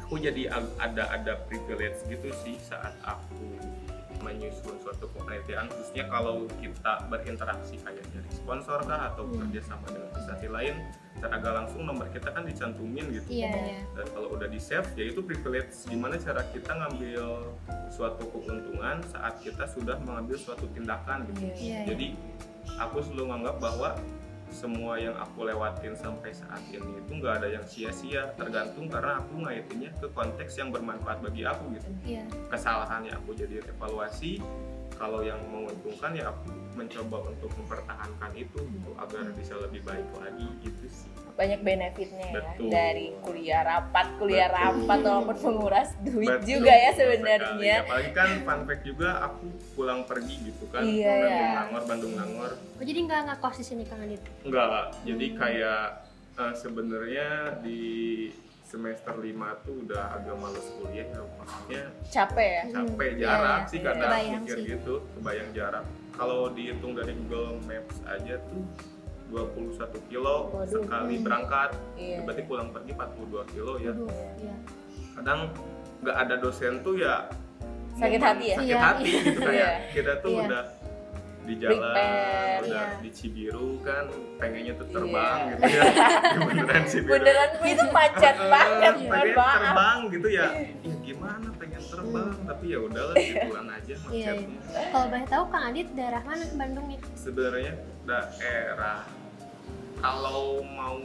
aku 0.00 0.16
jadi 0.16 0.48
ada 0.80 1.12
ada 1.12 1.32
privilege 1.44 2.00
gitu 2.08 2.32
sih 2.40 2.56
saat 2.56 2.96
aku 3.04 3.58
menyusun 4.18 4.76
suatu 4.78 5.06
penelitian 5.10 5.66
khususnya 5.66 6.04
kalau 6.06 6.34
kita 6.56 6.92
berinteraksi 7.06 7.76
kayak 7.78 8.04
dari 8.06 8.30
sponsor 8.30 8.80
kah 8.82 9.10
atau 9.10 9.22
Hmm. 9.22 9.42
bekerja 9.42 9.60
sama 9.66 9.86
dengan 9.88 10.10
instansi 10.12 10.46
lain 10.46 10.74
secara 11.12 11.32
agak 11.34 11.52
langsung 11.54 11.82
nomor 11.82 12.06
kita 12.08 12.28
kan 12.28 12.44
dicantumin 12.44 13.08
gitu 13.10 13.28
Iya, 13.32 13.50
iya. 13.50 13.80
dan 13.92 14.06
kalau 14.10 14.28
udah 14.30 14.46
di 14.46 14.60
save 14.60 14.86
ya 14.94 15.04
itu 15.06 15.20
privilege 15.20 15.72
gimana 15.84 16.14
cara 16.16 16.44
kita 16.46 16.72
ngambil 16.72 17.24
suatu 17.88 18.22
keuntungan 18.28 19.00
saat 19.06 19.40
kita 19.40 19.64
sudah 19.66 19.96
mengambil 20.00 20.36
suatu 20.36 20.68
tindakan 20.68 21.24
gitu 21.26 21.40
Iya, 21.42 21.54
iya. 21.56 21.80
jadi 21.86 22.06
aku 22.76 23.00
selalu 23.00 23.24
nganggap 23.26 23.56
bahwa 23.58 23.88
semua 24.56 24.96
yang 24.96 25.12
aku 25.14 25.44
lewatin 25.44 25.92
sampai 25.92 26.32
saat 26.32 26.64
ini 26.72 26.80
itu 26.96 27.12
nggak 27.12 27.44
ada 27.44 27.48
yang 27.52 27.64
sia-sia 27.68 28.32
tergantung 28.34 28.88
karena 28.88 29.20
aku 29.20 29.44
ngaitinnya 29.44 29.92
ke 30.00 30.08
konteks 30.10 30.56
yang 30.56 30.72
bermanfaat 30.72 31.20
bagi 31.20 31.44
aku 31.44 31.76
gitu 31.76 31.88
Iya. 32.08 32.24
kesalahannya 32.48 33.12
aku 33.12 33.36
jadi 33.36 33.60
evaluasi 33.68 34.40
kalau 34.96 35.20
yang 35.20 35.36
menguntungkan 35.52 36.16
ya 36.16 36.32
aku 36.32 36.48
mencoba 36.76 37.16
untuk 37.26 37.50
mempertahankan 37.54 38.30
itu 38.34 38.58
gitu 38.60 38.90
agar 38.94 39.24
bisa 39.32 39.54
lebih 39.58 39.80
baik 39.82 40.06
lagi 40.14 40.46
gitu 40.60 40.84
sih. 40.86 41.08
Banyak 41.32 41.60
benefitnya 41.60 42.26
ya 42.26 42.34
Betul. 42.38 42.68
dari 42.70 43.06
kuliah 43.20 43.60
rapat 43.62 44.06
kuliah 44.16 44.48
Betul. 44.48 44.62
rapat 44.62 44.98
walaupun 45.02 45.36
menguras 45.42 45.88
duit 46.00 46.28
Betul, 46.30 46.48
juga 46.48 46.72
ya 46.72 46.90
sebenarnya. 46.92 47.76
apalagi 47.82 48.10
kan 48.12 48.28
fun 48.40 48.60
fact 48.64 48.82
juga 48.84 49.08
aku 49.22 49.44
pulang 49.72 50.00
pergi 50.04 50.36
gitu 50.42 50.64
kan. 50.66 50.80
Iya, 50.80 51.04
Bandung 51.10 51.28
iya. 51.30 51.48
Nangor 51.58 51.82
Bandung 51.84 52.12
Nangor. 52.14 52.52
Oh, 52.56 52.84
jadi 52.84 52.98
nggak 53.02 53.20
ngekos 53.26 53.56
di 53.56 53.64
sini 53.66 53.82
Kang 53.84 54.00
Adit? 54.00 54.22
Enggak, 54.42 54.96
jadi 55.02 55.26
kayak 55.34 55.82
eh, 56.36 56.54
sebenarnya 56.54 57.28
di 57.60 57.80
semester 58.62 59.14
5 59.14 59.30
tuh 59.62 59.74
udah 59.86 60.04
agak 60.12 60.36
males 60.36 60.66
kuliah 60.74 61.06
ya 61.06 61.22
maksudnya 61.38 61.82
capek 62.10 62.48
ya? 62.50 62.62
capek 62.74 63.08
Hmm, 63.08 63.20
jarak 63.22 63.60
iya, 63.62 63.70
sih 63.70 63.78
kadang 63.78 64.02
Kebayang 64.02 64.42
mikir 64.42 64.56
sih. 64.58 64.64
gitu 64.66 64.94
kebayang 65.14 65.50
jarak 65.54 65.84
kalau 66.16 66.48
dihitung 66.48 66.92
dari 66.92 67.12
Google 67.14 67.60
Maps 67.62 68.00
aja 68.02 68.40
tuh 68.42 68.64
21 69.28 69.76
kilo 70.06 70.48
Waduh. 70.50 70.70
sekali 70.80 71.14
Hmm. 71.14 71.24
berangkat 71.24 71.70
Iya. 71.94 72.18
berarti 72.22 72.42
pulang 72.44 72.68
pergi 72.70 72.92
42 72.92 73.42
kilo 73.50 73.72
ya 73.76 73.92
Waduh, 73.92 74.10
iya. 74.38 74.54
kadang 75.14 75.40
nggak 76.00 76.16
ada 76.18 76.34
dosen 76.36 76.80
tuh 76.80 76.96
ya 76.96 77.26
Sakit 77.96 78.20
hati 78.20 78.44
ya? 78.46 78.56
sakit 78.56 78.68
Iya, 78.68 78.78
hati 78.78 79.04
iya. 79.04 79.20
gitu 79.24 79.40
kayak 79.40 79.56
Iya. 79.56 79.70
kita 79.92 80.12
tuh 80.20 80.30
Iya. 80.30 80.42
udah 80.46 80.62
di 81.46 81.54
jalan 81.56 81.94
udah 82.58 82.66
iya. 82.66 82.98
di 82.98 83.10
Cibiru 83.10 83.78
kan 83.80 84.10
pengennya 84.36 84.74
tuh 84.74 84.88
terbang 84.88 85.38
Iya. 85.38 85.50
gitu 85.52 85.62
ya 85.70 85.82
beneran 86.50 86.82
Cibiru 86.84 87.12
beneran 87.12 87.50
itu 87.64 87.84
macet 87.88 88.36
Eh, 88.36 88.48
banget 88.48 88.94
pengen 88.98 89.32
terbang 89.32 89.98
gitu 90.10 90.28
ya 90.28 90.46
Ih, 90.82 90.94
gimana 91.00 91.48
pengen 91.54 91.82
terbang 91.82 92.34
tapi 92.42 92.64
ya 92.66 92.78
udahlah 92.80 93.14
gituan 93.14 93.66
aja 93.68 93.94
Hmm. 93.96 94.10
Iya, 94.10 94.30
macetnya 94.34 94.82
Kalau 94.90 95.06
boleh 95.06 95.26
tahu 95.26 95.44
Kang 95.48 95.64
Adit 95.66 95.88
daerah 95.92 96.22
mana 96.22 96.44
Bandungnya? 96.52 96.98
sebenarnya 97.14 97.72
daerah 98.04 98.98
kalau 99.96 100.40
mau 100.62 100.98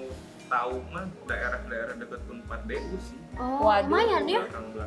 tahu 0.46 0.74
mah 0.90 1.06
daerah-daerah 1.24 1.96
dekat 1.96 2.22
Unpad 2.28 2.62
DU 2.66 2.98
sih 3.00 3.21
Oh, 3.34 3.64
Waduh. 3.64 3.88
lumayan 3.88 4.24
ya. 4.26 4.42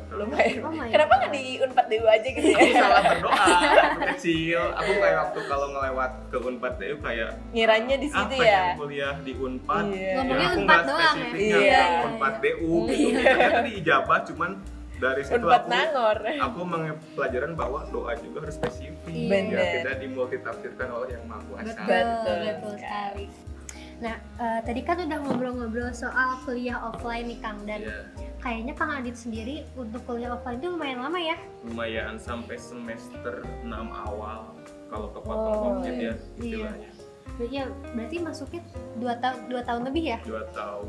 lumayan 0.07 0.61
Oh 0.61 0.71
my 0.71 0.87
kenapa 0.93 1.13
nggak 1.17 1.31
di 1.31 1.43
unpad 1.59 1.85
dulu 1.87 2.07
aja 2.07 2.27
gitu 2.29 2.47
ya 2.47 2.71
salah 2.73 3.01
berdoa 3.09 3.45
kecil 4.07 4.61
aku 4.71 4.91
kayak 4.95 5.17
waktu 5.19 5.39
kalau 5.45 5.67
ngelewat 5.69 6.11
ke 6.25 6.37
Unpad 6.37 6.73
DU 6.77 6.95
kayak 6.99 7.29
ngiranya 7.51 7.95
di 7.97 8.07
situ 8.07 8.23
pengen 8.31 8.45
ya 8.45 8.63
kuliah 8.75 9.15
di 9.19 9.33
Unpad 9.33 9.83
Iya. 9.87 10.11
Ngomongnya 10.15 10.47
aku 10.47 10.57
Unpad 10.57 10.63
nggak 10.63 10.83
doang 10.85 11.01
ya? 11.01 11.09
spesifiknya 11.09 11.57
Iya. 11.57 11.83
ke 11.83 12.05
Unpad 12.05 12.33
DU 12.37 12.73
gitu 12.87 13.19
ternyata 13.19 13.59
di 13.61 13.71
ijabah 13.75 14.19
cuman 14.25 14.51
dari 14.95 15.21
situ 15.21 15.35
unpad 15.37 15.59
aku 15.59 15.67
nangor 15.67 16.17
aku 16.23 16.59
pelajaran 17.11 17.51
bahwa 17.53 17.79
doa 17.89 18.13
juga 18.15 18.37
harus 18.39 18.55
spesifik 18.55 19.11
Iya. 19.11 19.39
ya 19.51 19.63
tidak 19.75 19.95
dimultitafsirkan 19.99 20.87
oleh 20.89 21.09
yang 21.11 21.23
maha 21.25 21.41
kuasa 21.45 21.65
Betul, 21.65 21.83
Betul 21.83 22.37
betul 22.39 22.73
sekali. 22.77 23.25
Nah, 23.95 24.11
eh, 24.35 24.59
tadi 24.61 24.81
kan 24.81 24.99
udah 24.99 25.17
ngobrol-ngobrol 25.21 25.91
soal 25.91 26.35
kuliah 26.43 26.75
offline 26.77 27.25
nih 27.25 27.39
Kang 27.39 27.63
dan 27.63 27.79
Iya, 27.81 27.99
kayaknya 28.37 28.73
Kang 28.75 28.91
Adit 28.91 29.15
sendiri 29.15 29.63
untuk 29.73 30.03
kuliah 30.03 30.35
offline 30.35 30.59
itu 30.59 30.67
lumayan 30.67 30.99
lama 30.99 31.15
ya? 31.15 31.37
lumayan 31.63 32.15
sampai 32.15 32.59
semester 32.59 33.41
6 33.63 33.71
awal 34.05 34.51
kalau 34.87 35.07
kepotong 35.09 35.53
Oh, 35.55 35.61
covid 35.73 35.95
ya 35.95 36.03
iya. 36.03 36.13
istilahnya 36.35 36.89
Berarti 37.35 37.51
ya, 37.51 37.65
berarti 37.91 38.15
masuknya 38.21 38.61
dua 38.95 39.13
tahun 39.17 39.39
dua 39.49 39.61
tahun 39.63 39.81
lebih 39.87 40.03
ya? 40.07 40.17
dua 40.23 40.43
tahun 40.51 40.87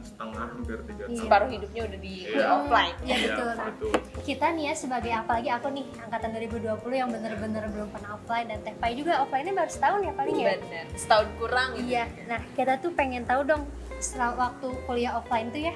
setengah 0.00 0.38
hampir 0.46 0.76
tiga 0.80 0.94
Iya. 0.98 1.06
tahun 1.08 1.18
separuh 1.18 1.48
hidupnya 1.48 1.82
udah 1.84 1.98
di 1.98 2.14
Iya. 2.24 2.44
offline 2.48 2.96
Iya 3.00 3.16
betul. 3.22 3.50
Nah, 3.50 3.66
betul 3.68 3.92
kita 4.20 4.46
nih 4.50 4.64
ya 4.64 4.74
sebagai 4.74 5.12
apalagi 5.14 5.48
aku 5.48 5.68
nih 5.70 5.84
angkatan 5.98 6.28
2020 6.32 6.94
yang 6.94 7.08
bener-bener 7.08 7.64
belum 7.66 7.88
pernah 7.88 8.10
offline 8.14 8.46
dan 8.46 8.58
Teh 8.60 8.74
Pai 8.74 8.92
juga 8.92 9.12
offline-nya 9.20 9.54
baru 9.54 9.70
setahun 9.70 10.00
ya 10.00 10.12
paling 10.12 10.34
ya? 10.34 10.46
bener 10.56 10.84
setahun 10.94 11.26
kurang 11.36 11.68
gitu 11.74 11.88
Iya. 11.88 12.04
Nah, 12.26 12.40
kita 12.52 12.72
tuh 12.76 12.90
pengen 12.92 13.22
tahu 13.24 13.40
dong 13.44 13.62
setelah 13.96 14.32
waktu 14.36 14.68
kuliah 14.84 15.12
offline 15.14 15.48
tuh 15.48 15.62
ya 15.62 15.74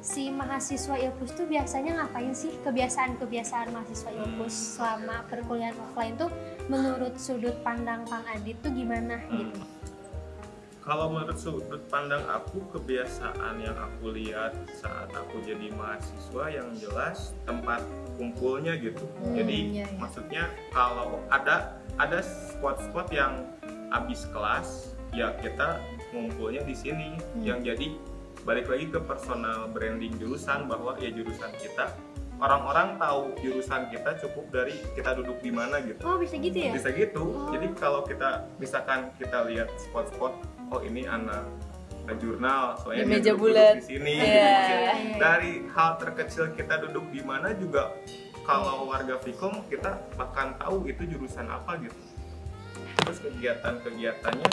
si 0.00 0.30
mahasiswa 0.30 0.96
Ilpus 0.96 1.34
tuh 1.34 1.44
biasanya 1.44 1.92
ngapain 1.94 2.32
sih 2.32 2.56
kebiasaan-kebiasaan 2.62 3.68
mahasiswa 3.68 4.08
Ilpus 4.10 4.80
selama 4.80 5.28
perkuliahan 5.28 5.76
offline 5.78 6.16
tuh 6.16 6.32
menurut 6.66 7.14
sudut 7.16 7.52
pandang 7.60 8.00
Kang 8.04 8.24
Adit 8.26 8.56
tuh 8.58 8.70
gimana 8.70 9.20
Hmm. 9.22 9.44
gitu? 9.44 9.60
Kalau 10.80 11.12
menurut 11.12 11.36
sudut 11.36 11.82
pandang 11.86 12.24
aku 12.24 12.64
kebiasaan 12.70 13.60
yang 13.60 13.76
aku 13.76 14.10
lihat 14.10 14.56
saat 14.72 15.12
aku 15.12 15.44
jadi 15.44 15.68
mahasiswa 15.70 16.44
yang 16.48 16.68
jelas 16.74 17.36
tempat 17.44 17.84
kumpulnya 18.16 18.76
gitu 18.76 19.04
Hmm, 19.20 19.36
jadi 19.36 19.58
iya, 19.70 19.86
iya. 19.86 19.96
maksudnya 19.96 20.44
kalau 20.72 21.20
ada 21.28 21.76
ada 21.96 22.18
spot-spot 22.20 23.12
yang 23.12 23.44
habis 23.88 24.24
kelas 24.30 24.96
ya 25.12 25.36
kita 25.36 25.76
ngumpulnya 26.10 26.62
di 26.62 26.72
sini 26.72 27.16
Hmm. 27.36 27.44
yang 27.44 27.60
jadi 27.60 27.96
balik 28.40 28.66
lagi 28.66 28.88
ke 28.88 28.98
personal 29.00 29.68
branding 29.68 30.16
jurusan 30.16 30.64
bahwa 30.64 30.96
ya 30.96 31.12
jurusan 31.12 31.52
kita 31.54 31.92
orang-orang 32.40 32.96
tahu 32.96 33.36
jurusan 33.36 33.92
kita 33.92 34.16
cukup 34.16 34.48
dari 34.48 34.80
kita 34.96 35.12
duduk 35.12 35.44
di 35.44 35.52
mana 35.52 35.76
gitu 35.84 36.00
Oh, 36.00 36.16
bisa 36.16 36.40
gitu 36.40 36.56
ya? 36.56 36.72
bisa 36.72 36.88
gitu 36.88 37.20
Oh. 37.20 37.52
jadi 37.52 37.68
kalau 37.76 38.00
kita 38.00 38.48
misalkan 38.56 39.12
kita 39.20 39.44
lihat 39.44 39.68
spot-spot 39.78 40.32
oh 40.70 40.80
ini 40.80 41.04
anak 41.04 41.44
jurnal 42.12 42.74
soalnya 42.76 43.04
Di 43.04 43.10
meja 43.12 43.32
bulat. 43.32 43.74
di 43.76 43.84
sini 43.88 44.14
Iya. 44.14 44.26
gitu. 44.26 44.34
Maksudnya 44.42 44.94
Iya. 44.96 45.14
dari 45.16 45.52
hal 45.68 45.90
terkecil 45.96 46.44
kita 46.52 46.74
duduk 46.80 47.06
di 47.08 47.22
mana 47.22 47.54
juga 47.54 47.94
kalau 48.42 48.82
warga 48.84 49.14
Vkom 49.16 49.62
kita 49.64 49.94
bahkan 50.16 50.56
tahu 50.56 50.82
itu 50.84 51.06
jurusan 51.06 51.46
apa 51.46 51.78
gitu 51.78 51.94
terus 52.96 53.18
kegiatan-kegiatannya 53.20 54.50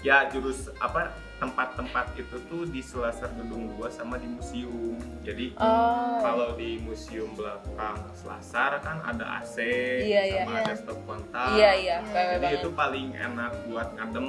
ya 0.00 0.26
jurus 0.28 0.70
apa 0.76 1.10
tempat-tempat 1.36 2.14
itu 2.14 2.34
tuh 2.44 2.66
di 2.66 2.78
selasar 2.80 3.30
gedung 3.32 3.70
2 3.72 3.86
sama 3.88 4.18
di 4.18 4.26
museum 4.26 4.98
jadi 5.22 5.54
oh 5.54 6.18
kalau 6.18 6.54
di 6.54 6.78
museum 6.78 7.30
belakang 7.32 7.94
Selasar 8.12 8.78
kan 8.80 8.98
ada 9.04 9.38
AC 9.38 9.54
Iya, 10.02 10.22
iya. 10.24 10.42
sama 10.42 10.50
Iya. 10.52 10.62
ada 10.64 10.74
stop 10.74 10.98
kontak. 11.04 11.46
iya 11.54 11.70
iya 11.76 11.96
Jadi 12.00 12.10
PW 12.10 12.18
Jadi 12.18 12.38
banget 12.40 12.58
itu 12.58 12.70
paling 12.72 13.06
enak 13.12 13.52
buat 13.64 13.88
ngadem 13.94 14.26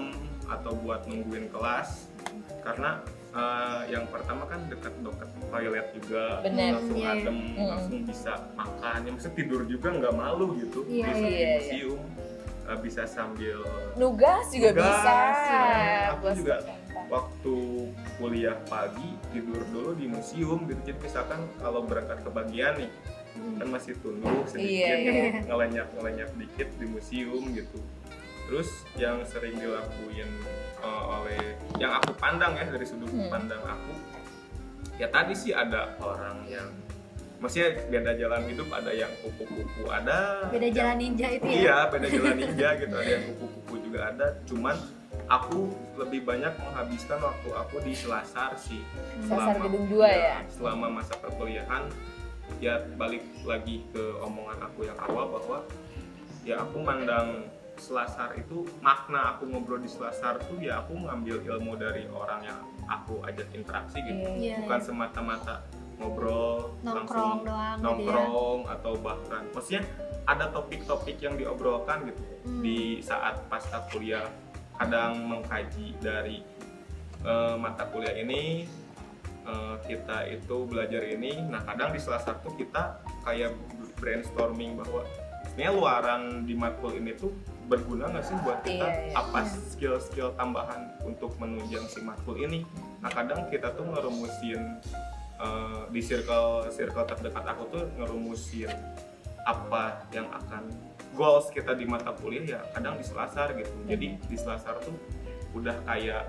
atau 0.49 0.73
buat 0.75 1.05
nungguin 1.05 1.47
kelas 1.49 2.09
karena 2.59 2.99
eh, 3.29 3.81
yang 3.89 4.09
pertama 4.09 4.43
kan 4.43 4.65
dekat 4.65 4.89
dekat 4.99 5.29
toilet 5.45 5.87
juga 5.93 6.23
Bener. 6.41 6.71
langsung 6.75 6.97
Iya, 6.97 7.05
iya. 7.05 7.21
adem 7.21 7.37
Mm. 7.37 7.67
langsung 7.69 7.97
bisa 8.03 8.33
makan 8.53 8.97
ya 8.99 9.09
maksudnya 9.11 9.35
tidur 9.35 9.61
juga 9.63 9.87
nggak 9.91 10.13
malu 10.13 10.45
gitu 10.57 10.79
Iya, 10.83 11.05
bisa 11.05 11.13
di 11.15 11.21
iya, 11.23 11.37
iya. 11.39 11.53
museum 11.55 12.01
Eh, 12.69 12.77
bisa 12.79 13.01
sambil 13.03 13.65
nugas 13.95 14.45
juga 14.47 14.69
Nugas, 14.71 14.93
bisa 14.93 15.09
ya. 15.41 15.97
Aku 16.07 16.21
Buat 16.21 16.35
juga. 16.37 16.55
waktu 17.09 17.55
kuliah 18.15 18.57
pagi 18.63 19.09
tidur 19.29 19.61
dulu 19.67 19.91
di 19.93 20.05
museum 20.05 20.59
gitu 20.63 20.77
jadi 20.83 20.99
misalkan 20.99 21.41
kalau 21.57 21.81
berangkat 21.81 22.21
ke 22.21 22.29
bagian 22.29 22.77
nih 22.77 22.91
Hmm. 23.31 23.55
kan 23.55 23.67
masih 23.71 23.93
tunduk 23.97 24.45
sedikit 24.45 24.67
Iya, 24.67 24.93
iya. 24.99 25.41
ngelenyak 25.45 25.87
ngelenyak 25.95 26.29
dikit 26.35 26.69
di 26.75 26.85
museum 26.85 27.41
gitu 27.51 27.77
terus 28.49 28.69
yang 28.95 29.21
sering 29.23 29.53
dilakuin 29.55 30.25
uh, 30.79 31.21
oleh 31.21 31.37
yang 31.77 31.93
aku 31.93 32.11
pandang 32.15 32.57
ya 32.57 32.65
dari 32.65 32.81
sudut 32.81 33.05
Hmm. 33.07 33.29
pandang 33.29 33.61
aku 33.61 33.93
ya 34.97 35.05
tadi 35.07 35.31
sih 35.31 35.53
ada 35.53 35.93
orang 35.97 36.41
yang 36.43 36.65
maksudnya 37.37 37.77
beda 37.87 38.11
jalan 38.15 38.41
hidup 38.45 38.67
ada 38.69 38.89
yang 38.91 39.07
kupu-kupu 39.21 39.85
ada 39.87 40.49
Beda 40.49 40.65
yang- 40.65 40.75
jalan 40.75 40.97
ninja 40.97 41.27
itu 41.31 41.45
ya? 41.45 41.53
iya 41.55 41.77
beda 41.87 42.07
jalan 42.17 42.35
ninja 42.35 42.69
gitu 42.75 42.95
ada 42.95 43.05
yang 43.07 43.23
kupu-kupu 43.31 43.73
juga 43.79 43.99
ada 44.09 44.27
cuman 44.43 44.75
aku 45.29 45.59
lebih 45.95 46.21
banyak 46.23 46.51
menghabiskan 46.57 47.19
waktu 47.19 47.49
aku 47.53 47.75
di 47.79 47.93
Selasar 47.93 48.57
sih 48.57 48.81
Selasar 49.21 49.55
Selama- 49.55 49.63
gedung 49.63 49.85
dua 49.87 50.07
iya, 50.09 50.25
ya? 50.25 50.37
selama 50.49 50.85
masa 50.91 51.13
perkuliahan 51.15 51.83
ya 52.57 52.81
balik 52.97 53.21
lagi 53.45 53.85
ke 53.87 54.03
omongan 54.19 54.57
aku 54.59 54.79
yang 54.83 54.97
awal 54.99 55.29
bahwa 55.29 55.61
ya 56.41 56.57
aku 56.57 56.81
mandang 56.81 57.45
selasar 57.79 58.35
itu 58.35 58.67
makna 58.79 59.35
aku 59.35 59.47
ngobrol 59.47 59.79
di 59.79 59.87
selasar 59.87 60.37
tuh 60.43 60.59
ya 60.59 60.83
aku 60.83 60.99
ngambil 60.99 61.41
ilmu 61.41 61.73
dari 61.75 62.05
orang 62.11 62.43
yang 62.43 62.59
aku 62.85 63.23
ajak 63.25 63.47
interaksi 63.55 64.03
gitu 64.03 64.19
Iya, 64.37 64.61
bukan 64.61 64.79
iya. 64.79 64.85
semata-mata 64.85 65.55
ngobrol 65.97 66.75
nongkrong 66.79 66.95
langsung 66.95 67.31
doang 67.43 67.77
gitu 67.77 67.83
ya 67.83 67.85
nongkrong 67.85 68.59
atau 68.69 68.93
bahkan 68.99 69.43
maksudnya 69.51 69.81
ada 70.23 70.45
topik-topik 70.49 71.17
yang 71.19 71.35
diobrolkan 71.35 72.05
gitu 72.07 72.21
Hmm. 72.39 72.63
di 72.63 73.03
saat 73.03 73.35
pasca 73.51 73.83
kuliah 73.91 74.23
kadang 74.75 75.27
mengkaji 75.27 75.91
dari 75.99 76.39
eh, 77.19 77.55
mata 77.59 77.83
kuliah 77.91 78.15
ini 78.15 78.63
eh, 79.43 79.75
kita 79.83 80.23
itu 80.31 80.63
belajar 80.63 81.03
ini 81.03 81.35
nah 81.43 81.59
kadang 81.67 81.91
di 81.91 81.99
salah 81.99 82.23
satu 82.23 82.55
kita 82.55 82.95
kayak 83.27 83.51
brainstorming 83.99 84.79
bahwa 84.79 85.03
sebenarnya 85.51 85.71
luaran 85.75 86.21
di 86.47 86.55
matkul 86.55 86.95
ini 86.95 87.11
tuh 87.11 87.35
berguna 87.69 88.09
nggak 88.09 88.25
sih 88.25 88.35
buat 88.41 88.59
kita 88.61 88.81
Iya, 88.81 88.89
iya. 89.05 89.13
apa 89.13 89.39
skill-skill 89.45 90.33
tambahan 90.33 90.89
untuk 91.01 91.37
menunjang 91.37 91.85
si 91.85 92.01
matkul 92.01 92.35
ini 92.35 92.65
nah 92.99 93.07
kadang 93.07 93.45
kita 93.47 93.71
tuh 93.71 93.85
ngerumusin 93.87 94.81
eh, 95.37 95.81
di 95.87 96.01
circle 96.01 96.67
circle 96.69 97.05
terdekat 97.05 97.45
aku 97.45 97.63
tuh 97.69 97.83
ngerumusin 97.95 98.73
apa 99.45 100.03
yang 100.09 100.27
akan 100.29 100.65
goals 101.13 101.47
kita 101.49 101.71
di 101.71 101.85
mata 101.85 102.11
kuliah 102.11 102.57
ya 102.57 102.61
kadang 102.71 102.97
di 102.97 103.05
selasar 103.05 103.53
gitu 103.53 103.71
jadi 103.85 104.17
di 104.17 104.35
selasar 104.35 104.81
tuh 104.81 104.93
udah 105.51 105.77
kayak 105.85 106.25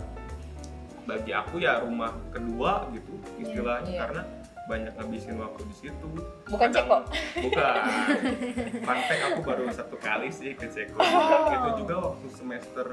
bagi 1.03 1.33
aku 1.33 1.59
ya 1.59 1.81
rumah 1.81 2.13
kedua 2.31 2.87
gitu 2.93 3.13
istilahnya 3.39 3.89
Iya. 3.89 3.99
karena 3.99 4.23
banyak 4.69 4.93
ngabisin 4.99 5.37
waktu 5.41 5.63
di 5.67 5.75
situ. 5.77 6.09
Bukan 6.47 6.69
Kadang- 6.71 6.87
Ceko. 6.87 6.99
bukan. 7.49 7.81
Fact 8.87 9.11
aku 9.33 9.41
baru 9.47 9.65
satu 9.73 9.97
kali 9.99 10.29
sih 10.29 10.53
ke 10.55 10.67
Ceko. 10.69 11.01
Oh. 11.01 11.49
itu 11.51 11.69
juga 11.85 11.95
waktu 12.11 12.27
semester 12.35 12.87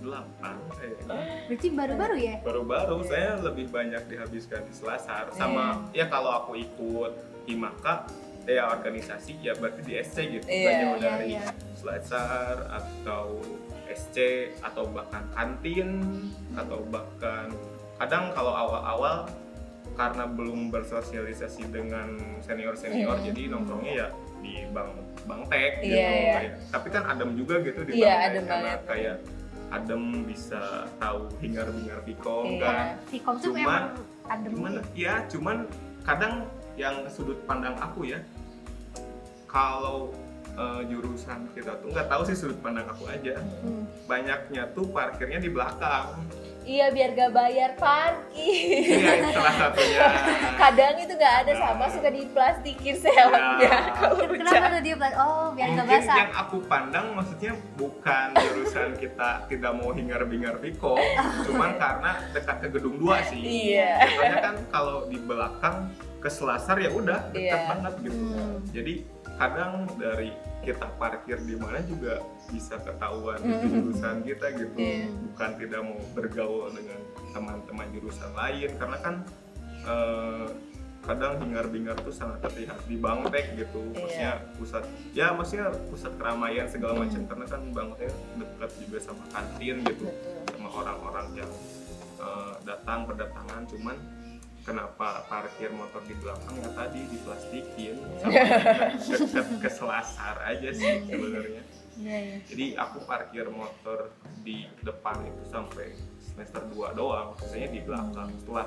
8 0.00 0.80
kayaknya 0.80 1.16
berarti 1.46 1.68
baru-baru 1.76 2.16
ya? 2.16 2.36
Baru-baru 2.40 2.96
saya 3.04 3.36
lebih 3.36 3.68
banyak 3.68 4.02
dihabiskan 4.08 4.64
di 4.64 4.72
Selasar. 4.72 5.28
Sama 5.36 5.84
ya 5.92 6.08
kalau 6.08 6.44
aku 6.44 6.56
ikut 6.56 7.12
Himaka 7.44 8.08
ya 8.48 8.72
organisasi 8.72 9.38
ya 9.44 9.52
berarti 9.54 9.80
di 9.84 9.94
SC 10.00 10.16
gitu. 10.40 10.44
Nggak 10.48 10.74
jauh 10.80 10.96
iya, 10.96 11.04
dari 11.04 11.28
iya. 11.36 11.44
Selasar 11.76 12.54
atau 12.72 13.38
SC 13.90 14.16
atau 14.64 14.88
bahkan 14.88 15.24
kantin 15.34 16.00
atau 16.56 16.80
bahkan 16.88 17.50
kadang 18.00 18.32
kalau 18.32 18.54
awal-awal 18.56 19.28
karena 19.92 20.24
belum 20.24 20.70
bersosialisasi 20.70 21.68
dengan 21.68 22.14
senior-senior 22.40 23.16
Mm. 23.16 23.24
jadi 23.26 23.42
nongkrongnya 23.48 23.92
ya 23.94 24.08
di 24.40 24.54
Bang 24.70 24.90
Bang 25.22 25.42
Tek 25.46 25.80
gitu 25.80 25.92
Iya, 25.92 26.08
iya. 26.08 26.34
Kayak- 26.34 26.56
tapi 26.70 26.88
kan 26.88 27.02
adem 27.06 27.30
juga 27.34 27.54
gitu 27.60 27.80
di 27.82 27.90
Iya, 27.94 28.06
Bang 28.06 28.16
Tek 28.16 28.26
adem 28.26 28.44
karena 28.44 28.64
banget. 28.64 28.80
kayak 28.86 29.16
adem 29.70 30.02
bisa 30.24 30.62
tahu 30.96 31.20
hingar-bingar 31.38 31.98
Vkom 32.02 32.46
Iya. 32.48 32.60
kan 32.60 32.86
Vkom 33.06 33.34
tuh 33.36 33.44
Cuman- 33.46 33.62
emang 33.62 33.84
adem 34.26 34.50
cuman 34.52 34.72
ya 34.94 35.14
cuman 35.26 35.56
kadang 36.00 36.34
yang 36.74 36.96
sudut 37.06 37.38
pandang 37.44 37.76
aku 37.76 38.06
ya 38.06 38.18
kalau 39.46 40.10
eh, 40.52 40.82
jurusan 40.84 41.46
kita 41.50 41.78
tuh 41.78 41.88
nggak 41.88 42.04
tahu 42.06 42.22
sih 42.22 42.34
sudut 42.34 42.58
pandang 42.58 42.84
aku 42.84 43.06
aja 43.06 43.38
Hmm. 43.62 43.86
banyaknya 44.04 44.66
tuh 44.70 44.84
parkirnya 44.86 45.38
di 45.38 45.48
belakang 45.48 46.20
Iya 46.70 46.86
biar 46.88 47.10
gak 47.12 47.32
bayar 47.32 47.70
parkir. 47.74 48.46
iya 48.94 49.12
itu 49.18 49.28
salah 49.34 49.54
satunya 49.58 50.06
Kadang 50.62 50.94
itu 50.96 51.12
gak 51.14 51.34
ada 51.42 51.52
sama 51.58 51.84
suka 51.90 52.08
diplastikin 52.08 52.94
sehelnya 52.94 53.58
Ya. 53.58 53.78
kalau 53.98 54.22
kenapa 54.24 54.66
tuh 54.70 54.80
dia 54.80 54.94
bilang 54.94 55.14
oh 55.18 55.46
biar 55.50 55.66
nggak 55.68 55.82
mungkin 55.82 56.06
basah 56.06 56.16
yang 56.16 56.32
aku 56.32 56.56
pandang 56.64 57.06
maksudnya 57.10 57.52
bukan 57.74 58.26
jurusan 58.38 58.90
kita 58.94 59.28
tidak 59.44 59.72
mau 59.74 59.90
hingar-bingar 59.90 60.54
Viko 60.56 60.94
cuman 61.50 61.74
karena 61.74 62.10
dekat 62.30 62.56
ke 62.62 62.68
gedung 62.70 62.96
2 63.02 63.18
sih 63.26 63.42
Iya. 63.74 64.06
Soalnya 64.06 64.38
kan 64.40 64.54
kalau 64.70 65.10
di 65.10 65.18
belakang 65.18 65.90
ke 66.20 66.28
Selasar 66.28 66.76
ya 66.76 66.90
udah 66.90 67.32
dekat 67.32 67.40
Iya. 67.56 67.66
banget 67.66 67.94
gitu. 68.04 68.20
Hmm. 68.28 68.56
Jadi 68.70 68.94
kadang 69.34 69.72
dari 69.96 70.30
kita 70.60 70.86
parkir 70.94 71.40
di 71.40 71.56
mana 71.56 71.80
juga 71.82 72.20
bisa 72.46 72.76
ketahuan 72.76 73.40
Hmm. 73.40 73.64
jurusan 73.64 74.20
kita 74.20 74.46
gitu. 74.52 74.76
Iya. 74.76 75.08
Bukan 75.08 75.50
tidak 75.56 75.80
mau 75.80 75.96
bergaul 76.12 76.68
dengan 76.70 77.00
teman-teman 77.32 77.88
jurusan 77.90 78.30
lain 78.30 78.70
karena 78.76 78.98
kan 79.00 79.14
eh, 79.80 80.46
kadang 81.00 81.40
hingar-bingar 81.40 81.96
tuh 81.96 82.12
sangat 82.12 82.44
terlihat 82.44 82.76
di 82.84 83.00
Bangtek 83.00 83.56
gitu. 83.56 83.80
Iya. 83.90 84.04
Maksudnya 84.04 84.32
pusat 84.54 84.84
ya 85.10 85.26
maksudnya 85.32 85.66
pusat 85.88 86.12
keramaian 86.14 86.68
segala 86.68 86.92
Hmm. 86.94 87.08
macam 87.08 87.22
karena 87.24 87.46
kan 87.48 87.60
Bangtek 87.72 88.12
dekat 88.36 88.70
juga 88.78 88.98
sama 89.00 89.24
kantin 89.32 89.76
gitu 89.80 90.04
Betul. 90.04 90.52
sama 90.52 90.68
orang-orang 90.76 91.26
yang 91.34 91.50
eh, 92.20 92.54
datang 92.60 93.08
berdatangan 93.08 93.64
cuman 93.64 93.96
kenapa 94.64 95.24
parkir 95.26 95.72
motor 95.72 96.04
di 96.04 96.14
belakang 96.20 96.54
ya 96.60 96.70
tadi 96.76 97.00
diplastikin 97.08 97.96
sama 98.20 98.32
dekat 99.00 99.48
ke 99.60 99.70
selasar 99.72 100.36
aja 100.44 100.68
sih 100.72 101.04
sebenarnya. 101.08 101.62
Iya 102.00 102.16
iya. 102.16 102.36
Jadi 102.48 102.66
aku 102.80 102.98
parkir 103.04 103.46
motor 103.52 104.12
di 104.40 104.64
depan 104.80 105.20
itu 105.26 105.42
sampai 105.48 105.92
semester 106.20 106.64
2 106.72 106.96
doang 106.96 107.36
biasanya 107.36 107.68
di 107.68 107.80
belakang. 107.84 108.28
Setelah 108.40 108.66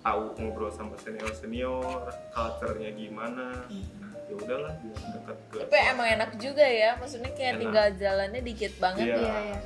tahu 0.00 0.22
ngobrol 0.40 0.72
sama 0.72 0.96
senior 0.96 1.32
senior 1.36 2.08
culture-nya 2.32 2.88
gimana 2.96 3.68
nah, 3.68 4.12
ya 4.24 4.32
udahlah 4.32 4.72
dekat 5.12 5.38
ke 5.52 5.56
Tapi 5.68 5.78
emang 5.92 6.08
enak 6.08 6.30
juga 6.40 6.64
ya, 6.64 6.96
maksudnya 6.96 7.30
kayak 7.36 7.58
Enak. 7.58 7.60
tinggal 7.60 7.86
jalannya 8.00 8.40
dikit 8.40 8.72
banget. 8.80 9.06
Iya. 9.12 9.16
iya 9.18 9.38
iya. 9.44 9.58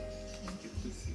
Gitu 0.58 0.88
sih. 0.90 1.14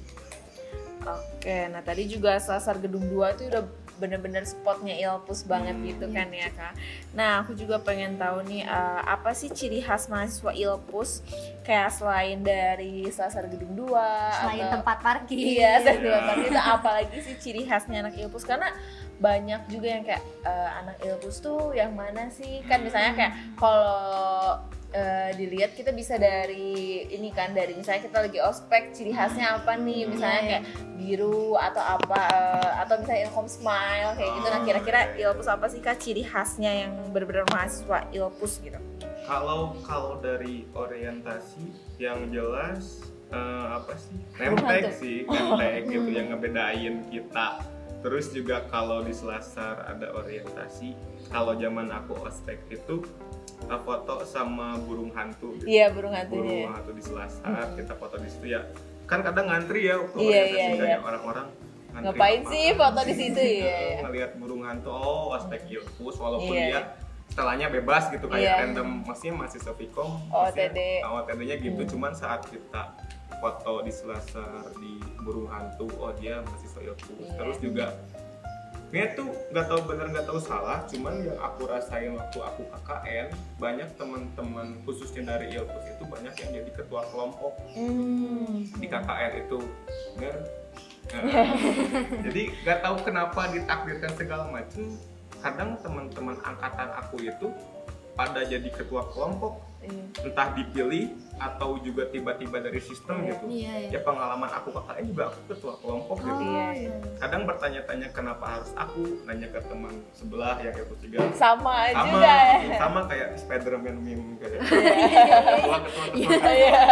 Oke, 1.04 1.58
nah 1.72 1.82
tadi 1.84 2.02
juga 2.08 2.36
Selasar 2.40 2.76
Gedung 2.80 3.08
2 3.08 3.34
itu 3.36 3.42
udah 3.48 3.64
bener-bener 4.00 4.42
spotnya 4.42 4.96
Ilpus 4.96 5.44
banget 5.44 5.76
Hmm. 5.76 5.84
gitu 5.84 6.06
kan 6.08 6.26
ya 6.26 6.48
kak. 6.50 6.72
Nah 7.12 7.44
aku 7.44 7.52
juga 7.52 7.76
pengen 7.78 8.16
tahu 8.16 8.40
nih 8.42 8.64
eh, 8.64 9.00
apa 9.04 9.30
sih 9.30 9.46
ciri 9.48 9.78
khas 9.78 10.08
mahasiswa 10.08 10.50
Ilpus 10.50 11.20
kayak 11.60 11.92
selain 11.92 12.40
dari 12.40 13.04
Selasar 13.06 13.44
Gedung 13.46 13.76
2 13.76 13.92
selain 14.34 14.64
atau 14.64 14.72
tempat 14.74 14.96
parkir 14.98 15.36
Iya, 15.36 15.72
selain 15.84 16.00
Iya. 16.00 16.12
tempat 16.16 16.36
itu 16.40 16.58
apalagi 16.58 17.16
sih 17.20 17.36
ciri 17.36 17.62
khasnya 17.62 18.00
anak 18.00 18.16
Ilpus 18.16 18.42
karena 18.42 18.72
banyak 19.16 19.68
juga 19.68 19.88
yang 19.90 20.02
kayak 20.02 20.24
eh, 20.42 20.70
anak 20.80 20.96
Ilpus 20.98 21.38
tuh 21.38 21.70
yang 21.70 21.92
mana 21.92 22.26
sih 22.28 22.64
kan 22.64 22.80
misalnya 22.80 23.12
kayak 23.12 23.32
kalau 23.54 24.56
eh, 25.30 25.34
dilihat 25.38 25.78
kita 25.78 25.94
bisa 25.94 26.18
dari 26.18 27.06
ini 27.06 27.30
kan 27.30 27.54
dari 27.54 27.78
misalnya 27.78 28.02
kita 28.10 28.18
lagi 28.26 28.38
ospek 28.42 28.90
ciri 28.90 29.14
khasnya 29.14 29.62
apa 29.62 29.78
nih 29.78 30.10
misalnya 30.10 30.42
Iya, 30.42 30.48
kayak 30.50 30.64
biru 30.98 31.54
atau 31.54 31.82
apa 31.82 32.22
eh, 32.34 32.72
atau 32.82 32.94
misalnya 32.98 33.22
Ilkom 33.30 33.46
Smile 33.46 34.10
kayak 34.18 34.30
gitu 34.34 34.46
nah 34.50 34.58
Oh, 34.60 34.66
kira-kira 34.66 35.00
iya, 35.00 35.14
iya. 35.16 35.26
Ilpus 35.32 35.48
apa 35.48 35.66
sih 35.70 35.80
kak 35.80 35.96
ciri 36.02 36.22
khasnya 36.26 36.72
yang 36.86 36.92
benar-benar 37.14 37.46
mahasiswa 37.48 37.98
Ilpus 38.10 38.60
gitu 38.60 38.76
Kalau 39.24 39.78
kalau 39.86 40.18
dari 40.18 40.66
orientasi 40.74 41.70
yang 42.02 42.34
jelas 42.34 42.98
eh, 43.30 43.66
apa 43.70 43.94
sih? 43.94 44.18
Nemtek 44.42 44.84
sih, 44.98 45.18
nemtek 45.22 45.86
gitu 45.86 46.10
yang 46.10 46.34
ngebedain 46.34 47.06
kita. 47.08 47.62
Terus 48.00 48.32
juga 48.32 48.64
kalau 48.72 49.04
di 49.04 49.12
Selasar 49.12 49.84
ada 49.86 50.08
orientasi. 50.16 50.96
Kalau 51.28 51.52
zaman 51.54 51.92
aku 51.92 52.16
ospek 52.26 52.58
itu 52.72 53.04
kita 53.60 53.76
foto 53.78 54.14
sama 54.24 54.74
burung 54.80 55.12
hantu. 55.12 55.54
Gitu. 55.54 55.66
iya 55.68 55.86
burung 55.88 56.10
hantunya 56.10 56.64
Burung 56.66 56.74
hantu 56.74 56.90
di 56.92 57.02
Selasar, 57.02 57.44
Hmm. 57.46 57.76
kita 57.76 57.92
foto 57.94 58.16
di 58.16 58.28
situ 58.28 58.46
ya. 58.48 58.60
Kan 59.04 59.20
kadang 59.20 59.46
ngantri 59.46 59.84
ya 59.84 59.98
waktu 59.98 60.16
Iya, 60.18 60.42
iya, 60.46 60.66
iya. 60.72 60.98
orang-orang. 60.98 61.46
Ngapain 61.90 62.40
apa? 62.40 62.50
sih 62.50 62.64
foto 62.72 63.00
di 63.02 63.14
situ? 63.14 63.40
Iya. 63.40 63.78
Ngelihat 64.02 64.30
burung 64.38 64.62
hantu, 64.62 64.88
oh 64.88 65.34
ospek 65.34 65.66
Ilpus 65.68 66.16
walaupun 66.16 66.54
Iya. 66.54 66.66
dia 66.66 66.80
setelahnya 67.26 67.66
bebas 67.68 68.10
gitu 68.10 68.26
kayak 68.26 68.42
Iya. 68.42 68.54
random 68.64 68.88
maksudnya 69.04 69.34
masih 69.36 69.60
Sofikom 69.60 70.18
OTD. 70.28 70.78
OTD-nya 71.00 71.56
gitu 71.60 71.80
Hmm. 71.80 71.90
cuman 71.90 72.12
saat 72.12 72.42
kita 72.44 72.94
foto 73.38 73.82
di 73.82 73.92
Selasar 73.94 74.66
di 74.76 74.92
burung 75.20 75.46
hantu 75.46 75.86
oh 75.94 76.10
dia 76.12 76.42
masih 76.42 76.66
Ilpus 76.82 77.06
Iya. 77.20 77.34
terus 77.36 77.56
juga 77.58 77.86
ini 78.90 79.06
tuh 79.14 79.30
nggak 79.54 79.66
tahu 79.70 79.80
bener 79.86 80.06
nggak 80.10 80.26
tahu 80.26 80.40
salah 80.42 80.82
cuman 80.84 81.22
yang 81.22 81.38
aku 81.38 81.62
rasain 81.64 82.10
waktu 82.10 82.38
aku 82.42 82.62
KKN 82.66 83.26
banyak 83.56 83.88
teman-teman 83.94 84.82
khususnya 84.82 85.30
dari 85.30 85.54
Ilpus 85.54 85.84
itu 85.86 86.02
banyak 86.10 86.34
yang 86.34 86.50
jadi 86.58 86.70
ketua 86.74 87.06
kelompok 87.08 87.54
Hmm. 87.70 88.66
di 88.66 88.86
KKN 88.86 89.32
itu. 89.46 89.58
Bener? 90.18 90.34
Nah, 91.10 91.54
jadi 92.26 92.42
nggak 92.62 92.78
tahu 92.82 92.96
kenapa 93.02 93.40
ditakdirkan 93.50 94.12
segala 94.14 94.44
macam 94.50 94.82
kadang 95.38 95.70
teman-teman 95.80 96.36
angkatan 96.42 96.88
aku 96.98 97.16
itu 97.22 97.46
pada 98.12 98.42
jadi 98.42 98.68
ketua 98.68 99.06
kelompok 99.10 99.69
Iya. 99.80 100.04
entah 100.22 100.48
dipilih 100.52 101.08
atau 101.34 101.80
juga 101.80 102.04
tiba-tiba 102.06 102.60
dari 102.60 102.76
sistem 102.78 103.16
Iya. 103.18 103.28
gitu 103.32 103.44
Iya, 103.48 103.72
iya. 103.80 103.88
ya 103.96 104.00
pengalaman 104.00 104.50
aku 104.50 104.68
kakaknya 104.70 105.04
juga 105.06 105.22
aku 105.26 105.38
ketua 105.48 105.72
kelompok 105.78 106.16
gitu 106.18 106.36
Oh, 106.36 106.52
Iya, 106.52 106.68
iya. 106.76 106.92
kadang 107.16 107.42
bertanya-tanya 107.44 108.08
kenapa 108.10 108.44
harus 108.50 108.70
aku 108.74 109.00
nanya 109.24 109.48
ke 109.48 109.60
teman 109.62 109.94
sebelah 110.12 110.56
yang 110.58 110.76
itu 110.76 110.94
tiga 111.00 111.18
sama, 111.32 111.88
sama 111.90 112.04
juga 112.12 112.36
ya 112.60 112.76
sama 112.76 113.00
kayak 113.08 113.28
Spiderman 113.34 113.96
meme 113.98 114.36
kayak 114.36 114.52
Iya. 114.52 114.60
ketua 114.60 115.78
ketua 115.80 116.04
ketua 116.12 116.52
Iya. 116.52 116.82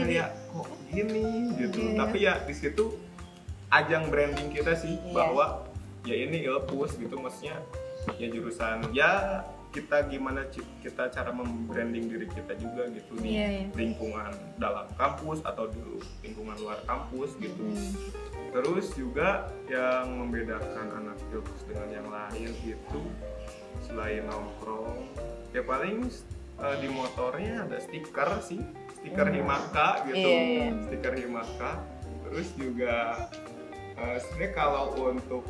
Kayak 0.00 0.28
kok 0.48 0.68
gini 0.88 1.24
gitu 1.54 1.80
Iya. 1.82 1.96
tapi 1.98 2.16
ya 2.20 2.32
di 2.40 2.54
situ 2.54 2.84
ajang 3.68 4.08
branding 4.08 4.48
kita 4.48 4.72
sih 4.74 4.96
Iya. 4.96 5.12
bahwa 5.12 5.46
ya 6.02 6.16
ini 6.16 6.40
ilpus 6.42 6.96
gitu 6.96 7.16
maksudnya 7.16 7.60
ya 8.16 8.28
jurusan 8.28 8.92
ya 8.92 9.44
kita 9.74 10.06
gimana 10.06 10.46
kita 10.78 11.10
cara 11.10 11.34
membranding 11.34 12.06
diri 12.06 12.30
kita 12.30 12.54
juga 12.54 12.86
gitu 12.88 13.18
di 13.18 13.34
Iya, 13.34 13.46
iya. 13.50 13.64
lingkungan 13.74 14.30
dalam 14.56 14.86
kampus 14.94 15.42
atau 15.42 15.66
di 15.66 15.82
lingkungan 16.22 16.54
luar 16.56 16.78
kampus 16.86 17.34
gitu 17.36 17.58
Hmm. 17.58 17.90
terus 18.54 18.94
juga 18.94 19.50
yang 19.66 20.14
membedakan 20.14 20.86
anak 20.94 21.18
ilpus 21.28 21.66
dengan 21.66 21.90
yang 21.90 22.06
lain 22.06 22.54
itu 22.62 23.00
selain 23.82 24.22
nongkrong 24.24 25.10
ya 25.50 25.60
paling 25.60 26.06
eh, 26.54 26.76
di 26.78 26.86
motornya 26.86 27.66
ada 27.66 27.82
stiker 27.82 28.30
sih 28.40 28.62
stiker 28.94 29.26
Hmm. 29.26 29.36
Himaka 29.42 30.06
gitu 30.06 30.22
Iya, 30.22 30.42
iya. 30.46 30.66
stiker 30.86 31.14
Himaka 31.18 31.70
terus 32.22 32.48
juga 32.54 33.26
eh, 33.94 34.16
sebenarnya 34.22 34.50
kalau 34.54 34.86
untuk 35.10 35.42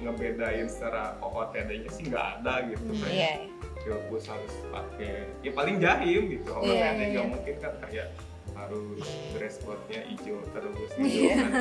ngebedain 0.00 0.66
secara 0.66 1.14
OOTD-nya 1.20 1.90
sih 1.90 2.04
nggak 2.06 2.26
ada 2.40 2.54
gitu 2.66 2.82
Hmm. 2.86 3.00
Iya. 3.00 3.04
kayak 3.04 3.36
Ilpus 3.80 4.24
harus 4.28 4.54
pakai 4.68 5.12
ya 5.40 5.50
paling 5.50 5.76
jahim 5.78 6.22
gitu 6.30 6.48
OOTD 6.50 6.68
Iya, 6.70 6.88
nggak 6.90 7.08
iya. 7.10 7.22
mungkin 7.24 7.54
kan 7.56 7.72
kayak 7.82 8.08
harus 8.50 9.04
dress 9.32 9.56
code-nya 9.58 10.00
hijau 10.06 10.36
terus 10.50 10.90
Iya. 10.92 11.00
gitu 11.00 11.20
kan 11.30 11.52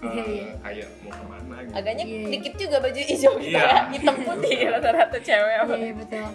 Eh, 0.00 0.08
Iya, 0.10 0.22
iya. 0.24 0.46
kayak 0.58 0.88
mau 1.00 1.12
ke 1.12 1.24
mana 1.24 1.54
gitu 1.60 1.74
Agaknya 1.76 2.04
Iya. 2.04 2.26
dikit 2.30 2.54
juga 2.56 2.76
baju 2.78 3.00
hijau 3.04 3.32
kita 3.36 3.50
Iya. 3.52 3.62
ya. 3.62 3.80
Hitam 3.90 4.16
putih 4.20 4.56
rata-rata 4.66 5.18
cewek. 5.20 5.54
Iya, 5.60 5.92
betul. 5.94 6.28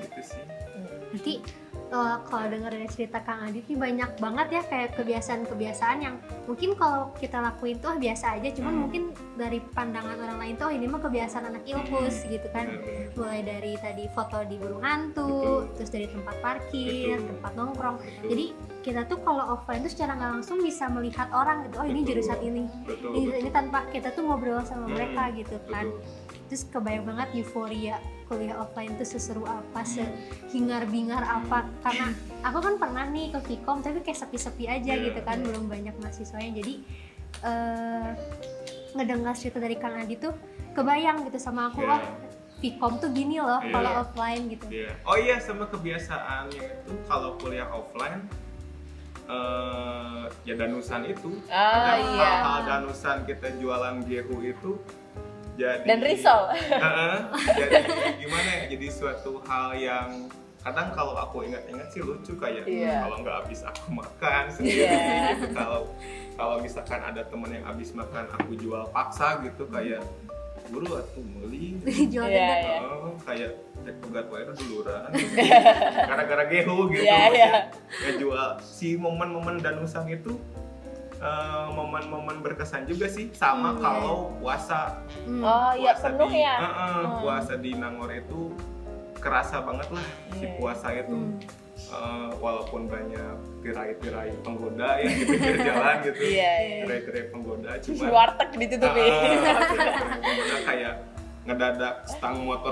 gitu 0.00 0.20
sih 0.24 0.42
Nanti 1.10 1.34
eh, 1.90 2.16
kalau 2.24 2.46
dengar 2.46 2.70
dari 2.70 2.86
cerita 2.86 3.18
Kang 3.18 3.42
Adit 3.42 3.66
nih 3.66 3.74
banyak 3.74 4.10
banget 4.16 4.46
ya 4.48 4.62
kayak 4.62 4.94
kebiasaan-kebiasaan 4.94 5.98
yang 5.98 6.16
mungkin 6.44 6.74
kalau 6.74 7.10
kita 7.14 7.38
lakuin 7.38 7.76
tuh 7.76 7.94
biasa 7.96 8.38
aja, 8.38 8.48
cuman 8.52 8.70
Hmm. 8.70 8.80
mungkin 8.80 9.02
dari 9.34 9.58
pandangan 9.60 10.14
orang 10.16 10.38
lain 10.38 10.54
tuh 10.54 10.66
"Oh, 10.66 10.72
ini 10.72 10.86
mah 10.86 10.98
kebiasaan 10.98 11.44
anak 11.46 11.64
ilpus 11.64 12.22
gitu 12.24 12.46
kan. 12.50 12.70
Benar-benar. 12.70 13.10
Mulai 13.12 13.40
dari 13.42 13.72
tadi 13.76 14.04
foto 14.08 14.38
di 14.44 14.56
burung 14.56 14.80
hantu, 14.80 15.26
Betul. 15.26 15.62
terus 15.74 15.90
dari 15.90 16.06
tempat 16.06 16.36
parkir, 16.38 17.16
Betul. 17.16 17.28
tempat 17.28 17.52
nongkrong. 17.54 17.96
Betul. 17.98 18.28
Jadi 18.28 18.44
kita 18.80 19.00
tuh 19.04 19.18
kalau 19.20 19.44
offline 19.50 19.82
tuh 19.82 19.90
secara 19.90 20.14
nggak 20.14 20.30
langsung 20.38 20.58
bisa 20.58 20.86
melihat 20.86 21.28
orang 21.30 21.66
gitu, 21.66 21.76
oh 21.76 21.86
ini 21.86 22.00
jurusan 22.00 22.38
ini. 22.40 22.64
betul, 22.82 23.12
Ini, 23.12 23.26
betul. 23.26 23.40
ini 23.40 23.50
tanpa 23.50 23.78
kita 23.90 24.08
tuh 24.10 24.22
ngobrol 24.24 24.62
sama 24.62 24.86
Hmm, 24.86 24.94
mereka 24.94 25.22
gitu 25.34 25.56
kan. 25.66 25.84
betul. 25.84 26.46
Terus 26.46 26.62
kebayang 26.66 27.04
banget 27.04 27.28
euforia 27.36 27.98
kuliah 28.30 28.54
offline 28.54 28.94
tuh 28.94 29.02
seseru 29.02 29.42
apa, 29.42 29.82
sehingar 29.82 30.86
bingar 30.86 31.26
apa. 31.26 31.66
Karena 31.82 32.14
aku 32.46 32.62
kan 32.62 32.74
pernah 32.78 33.04
nih 33.04 33.34
ke 33.34 33.42
Vkom 33.42 33.82
tapi 33.82 33.98
kayak 34.00 34.22
sepi-sepi 34.22 34.70
aja 34.70 34.94
Iya. 34.94 35.10
gitu 35.10 35.20
kan, 35.26 35.42
belum 35.42 35.66
banyak 35.66 35.98
mahasiswanya. 35.98 36.54
Jadi 36.54 36.74
eh 37.42 38.08
ngedengar 38.94 39.34
cerita 39.34 39.58
dari 39.58 39.74
Kang 39.74 39.98
Adi 39.98 40.14
tuh 40.14 40.30
kebayang 40.72 41.26
gitu 41.26 41.42
sama 41.42 41.74
aku, 41.74 41.82
Iya. 41.82 41.90
wah 41.90 42.02
Vkom 42.60 42.94
tuh 43.02 43.10
gini 43.10 43.42
loh 43.42 43.58
Iya. 43.58 43.72
kalau 43.74 43.90
offline 43.98 44.42
gitu. 44.46 44.66
Iya. 44.70 44.90
Oh 45.02 45.18
iya 45.18 45.42
sama 45.42 45.66
kebiasaannya 45.66 46.62
itu 46.62 46.92
kalau 47.10 47.34
kuliah 47.34 47.66
offline 47.66 48.30
eh 49.26 50.22
ya 50.42 50.54
danusan 50.54 51.06
itu 51.06 51.30
Ah 51.46 51.94
Kadang 51.94 52.14
iya. 52.14 52.30
hal-hal 52.42 52.58
danusan 52.66 53.18
kita 53.24 53.54
jualan 53.58 54.02
gehu 54.02 54.42
itu 54.42 54.74
jadi 55.60 55.84
Dan 55.84 55.98
risol. 56.00 56.42
Heeh, 56.56 57.14
jadi 57.52 57.74
gimana 58.16 58.48
ya 58.50 58.64
jadi 58.66 58.86
suatu 58.88 59.44
hal 59.44 59.76
yang 59.76 60.08
kadang 60.60 60.88
kalau 60.90 61.12
aku 61.14 61.40
ingat-ingat 61.42 61.88
sih 61.88 62.00
lucu 62.00 62.32
kayak 62.34 62.64
Iya. 62.64 63.00
kalau 63.02 63.16
nggak 63.18 63.36
habis 63.38 63.60
aku 63.62 63.84
makan 63.94 64.44
sendiri 64.50 64.84
Iya. 64.84 65.32
gitu 65.34 65.46
kalau 65.54 65.80
kalau 66.34 66.56
misalkan 66.58 67.00
ada 67.00 67.22
temen 67.22 67.48
yang 67.50 67.64
habis 67.64 67.92
makan 67.92 68.24
aku 68.30 68.56
jual 68.56 68.84
paksa 68.90 69.40
gitu 69.40 69.64
kayak 69.66 70.04
buru 70.68 70.86
atuh 70.94 71.24
meuli 71.26 71.80
Jual 72.12 72.28
Iya, 72.28 72.44
dendam. 72.44 72.60
iya. 72.62 72.78
Oh, 72.86 73.16
kayak 73.18 73.50
cek 73.80 73.96
pegat 73.98 74.26
wae 74.28 74.42
itu 74.42 74.52
duluran 74.60 75.08
gara-gara 76.08 76.44
gehu 76.46 76.76
gitu 76.90 77.02
Iya, 77.02 77.20
iya. 77.30 77.52
ngejual 77.98 78.48
si 78.60 78.94
momen-momen 78.94 79.58
danusan 79.58 80.04
itu 80.06 80.36
eh, 81.20 81.66
momen-momen 81.70 82.40
berkesan 82.40 82.84
juga 82.84 83.04
sih 83.06 83.28
sama 83.30 83.70
Hmm, 83.70 83.78
kalau 83.78 84.16
puasa 84.36 85.04
Hmm. 85.20 85.40
Oh 85.40 85.72
iya 85.72 85.92
Puasa 85.92 86.06
penuh 86.08 86.28
di- 86.28 86.40
ya. 86.40 86.56
Heeh, 86.58 86.94
Hmm. 86.96 87.16
puasa 87.20 87.54
di 87.56 87.70
Nangor 87.72 88.10
itu 88.10 88.40
kerasa 89.14 89.60
banget 89.60 89.88
lah 89.90 90.06
si 90.32 90.42
Iya. 90.42 90.56
puasa 90.56 90.88
itu 90.92 91.12
Hmm. 91.12 91.38
Eh, 91.82 92.30
walaupun 92.36 92.86
banyak 92.86 93.34
tirai-tirai 93.60 94.30
penggoda 94.40 94.96
ya 94.96 95.08
di 95.08 95.24
pinggir 95.26 95.56
jalan 95.66 95.96
gitu 96.02 96.22
Iya, 96.22 96.52
iya. 96.60 96.78
tirai-tirai 96.84 97.24
penggoda 97.26 97.70
Di 97.74 97.84
cuma 97.90 98.04
warteg 98.10 98.50
ditutupi. 98.54 99.00
penggoda 100.20 100.56
kayak 100.62 100.94
ngedadak 101.42 101.94
stang 102.06 102.36
motor 102.38 102.70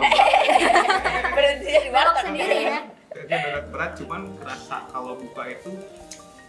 Berhenti 1.35 1.69
di 1.75 1.89
Belok 1.89 2.05
warteg. 2.07 2.25
sendiri 2.27 2.57
ya. 2.63 2.81
ngedadak 3.19 3.65
berat 3.69 3.93
cuman 3.97 4.21
kerasa 4.37 4.77
kalau 4.87 5.13
buka 5.17 5.43
itu 5.49 5.71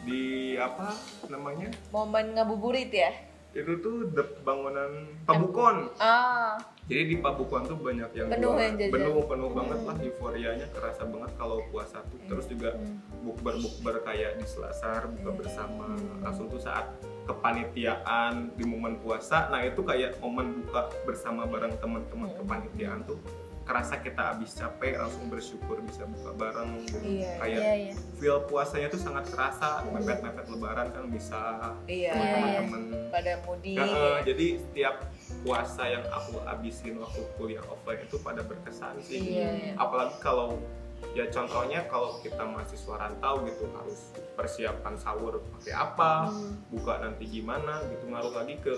di 0.02 0.24
apa 0.56 0.96
namanya 1.28 1.68
Momen 1.90 2.34
ngabuburit 2.34 2.90
ya. 2.90 3.12
itu 3.50 3.82
tuh 3.82 4.06
de- 4.08 4.38
bangunan 4.40 5.10
pabukon 5.24 5.90
Ah. 5.98 6.54
Jadi 6.86 7.06
di 7.06 7.18
Pabukuan 7.18 7.62
tuh 7.64 7.78
banyak 7.78 8.10
yang 8.12 8.28
Penuh 8.28 8.50
jualan. 8.50 8.62
yang 8.64 8.76
jajan. 8.76 8.94
penuh 8.96 9.22
penuh 9.24 9.50
banget 9.52 9.80
lah 9.80 9.96
euforianya 10.00 10.66
kerasa 10.70 11.06
banget 11.06 11.32
kalau 11.38 11.62
puasa 11.70 12.02
tuh. 12.04 12.18
Terus 12.26 12.46
juga 12.48 12.74
Hmm. 12.74 12.98
bukber 13.22 13.56
bukber 13.56 13.96
kayak 14.02 14.38
di 14.38 14.46
Selasar 14.48 15.06
buka 15.08 15.32
bersama 15.36 15.86
Hmm. 15.92 16.18
langsung 16.20 16.50
tuh 16.50 16.58
saat 16.58 16.90
kepanitiaan 17.26 18.54
di 18.54 18.64
momen 18.64 18.98
puasa. 18.98 19.48
Nah 19.48 19.62
itu 19.62 19.82
kayak 19.82 20.18
momen 20.18 20.62
buka 20.62 20.90
bersama 21.04 21.46
bareng 21.46 21.78
teman-teman 21.78 22.26
Hmm. 22.28 22.38
kepanitiaan 22.40 23.02
tuh 23.04 23.22
kerasa 23.70 24.02
kita 24.02 24.34
habis 24.34 24.58
capek 24.58 24.98
langsung 24.98 25.30
bersyukur 25.30 25.78
bisa 25.86 26.02
buka 26.10 26.34
bareng. 26.34 26.82
Iya, 27.06 27.38
kayak 27.38 27.62
Iya, 27.62 27.72
iya. 27.78 27.94
feel 28.18 28.42
puasanya 28.50 28.90
tuh 28.90 28.98
sangat 28.98 29.30
kerasa 29.30 29.86
mepet-mepet 29.86 30.50
lebaran 30.50 30.90
kan 30.90 31.06
bisa 31.06 31.38
Iya. 31.86 32.10
Iya, 32.10 32.18
iya. 32.18 32.60
teman-teman 32.66 33.14
Pada 33.14 33.34
mudik. 33.46 33.78
Ya, 33.78 33.86
eh, 33.86 34.18
jadi 34.26 34.48
setiap 34.58 34.96
puasa 35.46 35.86
yang 35.86 36.02
aku 36.10 36.42
habisin 36.42 36.98
waktu 36.98 37.22
kuliah 37.38 37.62
offline 37.70 38.02
itu 38.02 38.18
pada 38.18 38.42
berkesan 38.42 38.98
sih. 39.06 39.38
Iya. 39.38 39.78
Apalagi 39.78 40.18
kalau 40.18 40.58
ya 41.14 41.30
contohnya 41.30 41.86
kalau 41.86 42.18
kita 42.20 42.42
mahasiswa 42.42 42.96
rantau 42.98 43.46
gitu 43.46 43.70
harus 43.72 44.18
persiapan 44.34 44.98
sahur 44.98 45.46
pakai 45.58 45.78
apa, 45.78 46.28
Hmm. 46.28 46.58
buka 46.74 47.06
nanti 47.06 47.30
gimana 47.30 47.86
gitu 47.86 48.10
ngaruh 48.10 48.34
lagi 48.34 48.58
ke 48.58 48.74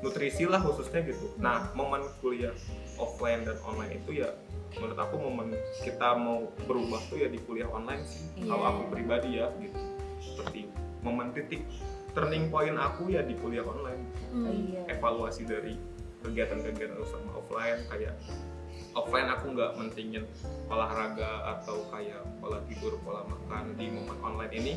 nutrisi 0.00 0.48
lah 0.48 0.58
khususnya 0.58 1.04
gitu. 1.04 1.28
Nah 1.36 1.68
momen 1.76 2.00
kuliah 2.24 2.56
offline 3.00 3.48
dan 3.48 3.56
online 3.64 3.96
itu 3.96 4.20
ya 4.20 4.30
menurut 4.78 4.98
aku 5.00 5.16
momen 5.18 5.56
kita 5.82 6.14
mau 6.14 6.46
berubah 6.68 7.02
tuh 7.10 7.18
ya 7.18 7.26
di 7.26 7.42
kuliah 7.42 7.66
online 7.72 8.06
sih. 8.06 8.22
Iya. 8.38 8.54
Kalau 8.54 8.64
aku 8.70 8.82
pribadi 8.94 9.30
ya 9.42 9.50
gitu. 9.58 9.80
Seperti 10.22 10.60
momen 11.02 11.34
titik 11.34 11.66
turning 12.14 12.52
point 12.52 12.78
aku 12.78 13.10
ya 13.10 13.24
di 13.24 13.34
kuliah 13.40 13.66
online. 13.66 14.02
Iya. 14.30 14.94
evaluasi 14.94 15.42
dari 15.42 15.74
kegiatan-kegiatan 16.22 17.00
sama 17.08 17.34
offline 17.34 17.80
kayak 17.90 18.14
offline 18.94 19.26
aku 19.30 19.54
nggak 19.54 19.72
mentingin 19.78 20.24
olahraga 20.70 21.58
atau 21.58 21.82
kayak 21.90 22.22
pola 22.38 22.58
tidur 22.66 22.98
pola 23.02 23.26
makan 23.26 23.74
di 23.74 23.90
momen 23.90 24.18
online 24.22 24.52
ini 24.54 24.72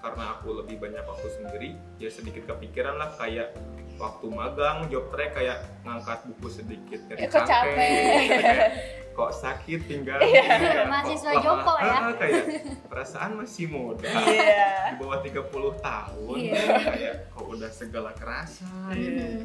karena 0.00 0.38
aku 0.38 0.62
lebih 0.62 0.78
banyak 0.78 1.04
waktu 1.04 1.28
sendiri 1.32 1.68
ya 1.98 2.08
sedikit 2.12 2.46
kepikiran 2.46 2.96
lah 2.96 3.12
kayak 3.18 3.56
waktu 3.98 4.26
magang 4.28 4.86
job 4.86 5.10
track 5.10 5.34
kayak 5.34 5.58
ngangkat 5.82 6.18
buku 6.24 6.48
sedikit 6.48 7.00
dari 7.04 7.18
Eh, 7.18 7.28
kok 7.28 7.42
capek? 7.42 7.74
gitu, 7.74 8.34
kayak, 8.38 8.70
kok 9.12 9.30
sakit 9.32 9.80
pinggang 9.84 10.20
Iya. 10.20 10.42
kayak, 10.44 10.72
kok 10.72 10.86
Mahasiswa 10.88 11.28
lama- 11.28 11.42
jompo 11.42 11.74
ya. 11.76 11.90
Ah, 11.98 12.12
kayak 12.14 12.44
perasaan 12.86 13.30
masih 13.36 13.66
muda 13.66 14.06
Iya. 14.06 14.70
di 14.88 14.94
bawah 14.96 15.18
30 15.20 15.42
tahun 15.76 16.36
Iya. 16.38 16.62
kayak 16.80 17.14
kok 17.28 17.46
udah 17.48 17.70
segala 17.70 18.10
kerasa 18.14 18.70
Hmm. 18.88 19.42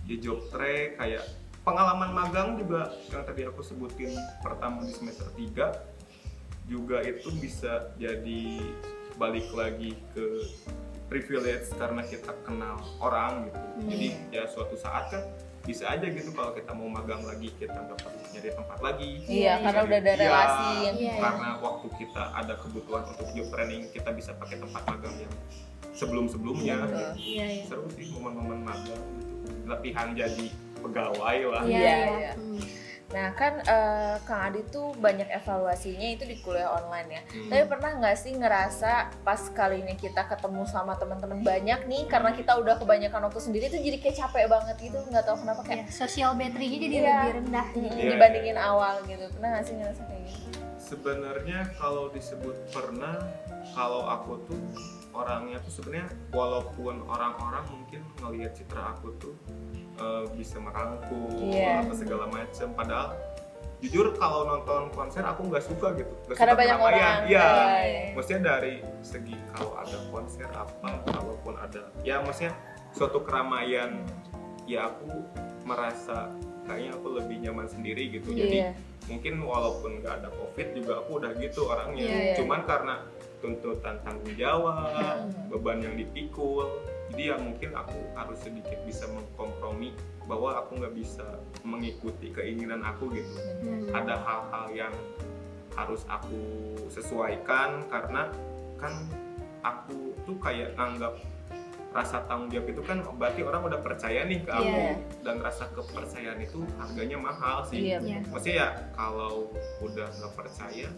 di 0.00 0.14
job 0.16 0.38
track 0.48 0.96
kayak 0.96 1.22
pengalaman 1.60 2.10
magang 2.10 2.56
juga 2.56 2.88
yang 3.08 3.22
tadi 3.22 3.44
aku 3.44 3.60
sebutin 3.60 4.14
pertama 4.38 4.80
di 4.80 4.94
semester 4.94 5.26
3 5.34 5.74
juga 6.64 7.00
itu 7.00 7.28
bisa 7.34 7.92
jadi 7.94 8.62
balik 9.14 9.50
lagi 9.50 9.98
ke 10.14 10.26
privilege 11.08 11.66
karena 11.72 12.04
kita 12.04 12.32
kenal 12.40 12.76
orang 12.98 13.48
gitu 13.48 13.60
jadi 13.86 14.06
ya 14.30 14.42
suatu 14.44 14.76
saat 14.76 15.08
kan 15.08 15.22
bisa 15.60 15.84
aja 15.86 16.04
gitu 16.04 16.32
kalau 16.32 16.52
kita 16.52 16.72
mau 16.72 16.88
magang 16.88 17.20
lagi 17.22 17.52
kita 17.54 17.76
dapat 17.76 18.08
nyari 18.30 18.50
tempat 18.50 18.78
lagi 18.78 19.10
Iya, 19.20 19.28
Iya, 19.28 19.52
karena 19.60 19.80
udah 19.82 19.98
ada 19.98 20.08
Iya, 20.08 20.20
relasi. 20.22 20.68
Iya. 20.96 21.14
karena 21.18 21.48
waktu 21.58 21.86
kita 21.94 22.22
ada 22.34 22.54
kebutuhan 22.56 23.02
untuk 23.06 23.26
job 23.30 23.48
training 23.50 23.82
kita 23.90 24.10
bisa 24.12 24.32
pakai 24.32 24.56
tempat 24.58 24.80
magang 24.86 25.16
yang 25.18 25.34
sebelum-sebelumnya 25.92 26.76
Betul. 26.84 27.08
iya 27.18 27.46
iya 27.52 27.64
seru 27.66 27.84
sih 27.90 28.06
momen-momen 28.10 28.64
magang 28.64 29.02
gitu. 29.18 29.34
latihan 29.66 30.08
jadi 30.14 30.46
pegawai 30.78 31.38
lah 31.48 31.62
iya 31.64 31.96
iya. 32.08 32.32
Hmm. 32.32 32.60
Nah 33.08 33.32
kan 33.32 33.60
eh, 33.60 34.16
Kang 34.22 34.52
Adit 34.52 34.68
tuh 34.68 34.92
banyak 34.94 35.24
evaluasinya 35.26 36.08
itu 36.08 36.24
di 36.24 36.36
kuliah 36.38 36.68
online 36.68 37.08
ya. 37.10 37.22
Hmm. 37.24 37.48
Tapi 37.48 37.64
pernah 37.66 37.90
nggak 37.96 38.16
sih 38.16 38.32
ngerasa 38.32 38.92
pas 39.22 39.40
kali 39.48 39.80
ini 39.80 39.94
kita 39.94 40.26
ketemu 40.26 40.62
sama 40.64 40.92
teman-teman 40.94 41.40
banyak 41.40 41.84
nih 41.84 42.04
karena 42.04 42.32
kita 42.32 42.52
udah 42.54 42.76
kebanyakan 42.76 43.24
waktu 43.24 43.40
sendiri 43.40 43.64
tuh 43.66 43.80
jadi 43.80 43.96
kayak 43.96 44.16
capek 44.18 44.44
banget 44.46 44.76
gitu 44.78 44.98
nggak 45.02 45.24
tahu 45.24 45.36
kenapa 45.38 45.62
kayak 45.62 45.76
Iya, 45.80 45.94
sosial 45.94 46.34
battery-nya 46.34 46.78
jadi 46.78 46.96
Iya. 46.98 47.08
lebih 47.16 47.32
rendah 47.38 47.66
mm, 47.70 47.88
Iya, 47.88 48.04
dibandingin 48.12 48.58
awal 48.58 48.94
gitu. 49.02 49.24
Pernah 49.32 49.48
nggak 49.52 49.64
sih 49.64 49.74
ngerasa 49.74 50.02
kayak 50.04 50.24
gitu? 50.26 50.46
sebenarnya 50.78 51.58
kalau 51.76 52.08
disebut 52.08 52.56
pernah 52.70 53.20
kalau 53.72 54.08
aku 54.08 54.40
tuh 54.42 54.56
orangnya 55.12 55.60
tuh 55.60 55.68
sebenarnya 55.70 56.08
walaupun 56.30 57.04
orang-orang 57.04 57.60
mungkin 57.68 58.00
ngelihat 58.16 58.56
citra 58.56 58.96
aku 58.96 59.12
tuh 59.18 59.36
eh, 59.98 60.24
bisa 60.32 60.56
merangkul 60.56 61.26
Iya. 61.44 61.82
apa 61.82 61.92
segala 61.92 62.24
macam 62.26 62.68
padahal 62.72 63.08
jujur 63.78 64.10
kalau 64.12 64.42
nonton 64.44 64.90
konser 64.90 65.22
aku 65.22 65.46
nggak 65.46 65.62
suka 65.62 65.94
gitu 65.94 66.10
nggak 66.24 66.34
Karena 66.34 66.50
suka 66.50 66.60
banyak 66.60 66.76
keramaian. 66.76 66.98
orang. 66.98 67.20
iya 67.24 67.46
Iya. 67.78 68.02
maksudnya 68.12 68.42
dari 68.44 68.74
segi 69.00 69.34
kalau 69.48 69.72
ada 69.76 69.98
konser 70.08 70.48
apa 70.48 70.88
kalaupun 71.04 71.54
ada 71.54 71.82
ya 72.02 72.18
maksudnya 72.18 72.54
suatu 72.90 73.22
keramaian 73.22 74.02
ya 74.64 74.88
aku 74.88 75.22
merasa 75.62 76.26
kayaknya 76.64 76.90
aku 76.92 77.06
lebih 77.16 77.36
nyaman 77.40 77.66
sendiri 77.66 78.10
gitu 78.10 78.28
jadi 78.30 78.56
Iya. 78.58 78.70
mungkin 79.06 79.34
walaupun 79.40 79.90
nggak 79.98 80.14
ada 80.16 80.28
covid 80.32 80.68
juga 80.74 80.92
aku 80.98 81.10
udah 81.16 81.32
gitu 81.34 81.60
orangnya 81.64 82.02
Iya, 82.02 82.18
iya. 82.18 82.34
cuman 82.36 82.60
karena 82.64 82.94
tuntutan 83.38 83.96
tanggung 84.02 84.34
jawab 84.34 84.90
Hmm. 84.90 85.48
beban 85.48 85.78
yang 85.78 85.94
dipikul 85.94 86.66
jadi 87.12 87.22
ya 87.32 87.36
mungkin 87.40 87.70
aku 87.72 87.98
harus 88.14 88.38
sedikit 88.40 88.78
bisa 88.84 89.08
mengkompromi 89.08 89.96
bahwa 90.28 90.60
aku 90.60 90.76
nggak 90.76 90.94
bisa 90.94 91.24
mengikuti 91.64 92.28
keinginan 92.30 92.84
aku 92.84 93.08
gitu 93.16 93.32
Hmm. 93.64 93.90
ada 93.90 94.14
hal-hal 94.20 94.66
yang 94.76 94.94
harus 95.72 96.04
aku 96.10 96.38
sesuaikan 96.90 97.86
karena 97.88 98.28
kan 98.76 98.92
aku 99.62 100.14
tuh 100.26 100.36
kayak 100.38 100.74
nganggap 100.76 101.16
rasa 101.88 102.20
tanggung 102.24 102.48
jawab 102.48 102.68
itu 102.68 102.82
kan 102.82 103.00
berarti 103.16 103.40
orang 103.40 103.64
udah 103.64 103.80
percaya 103.80 104.20
nih 104.22 104.40
ke 104.40 104.50
aku 104.50 104.68
Iya. 104.68 104.92
dan 105.22 105.36
rasa 105.38 105.64
kepercayaan 105.72 106.36
itu 106.38 106.60
harganya 106.76 107.16
mahal 107.16 107.64
sih 107.64 107.80
Iya. 107.82 107.98
Iya. 107.98 108.18
maksudnya 108.28 108.56
ya 108.56 108.68
kalau 108.92 109.48
udah 109.80 110.06
nggak 110.06 110.32
percaya 110.34 110.88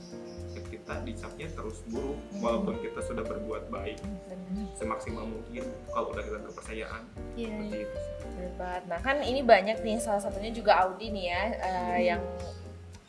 ya 0.51 0.61
kita 0.67 0.95
dicapnya 1.01 1.47
terus 1.49 1.87
buruk 1.87 2.19
walaupun 2.37 2.75
kita 2.81 2.99
sudah 3.01 3.23
berbuat 3.23 3.71
baik 3.71 4.03
semaksimal 4.75 5.25
mungkin 5.25 5.63
kalau 5.89 6.11
udah 6.11 6.23
hilang 6.23 6.45
kepercayaan 6.45 7.03
Iya, 7.33 7.49
seperti 7.49 7.71
iya. 7.71 7.87
itu 7.87 7.99
banget. 8.57 8.83
Nah 8.89 8.99
kan 8.99 9.17
ini 9.21 9.41
banyak 9.41 9.79
nih 9.79 9.97
salah 9.97 10.19
satunya 10.19 10.51
juga 10.51 10.75
Audi 10.81 11.07
nih 11.09 11.25
ya 11.29 11.43
eh, 11.55 11.99
yang 12.05 12.23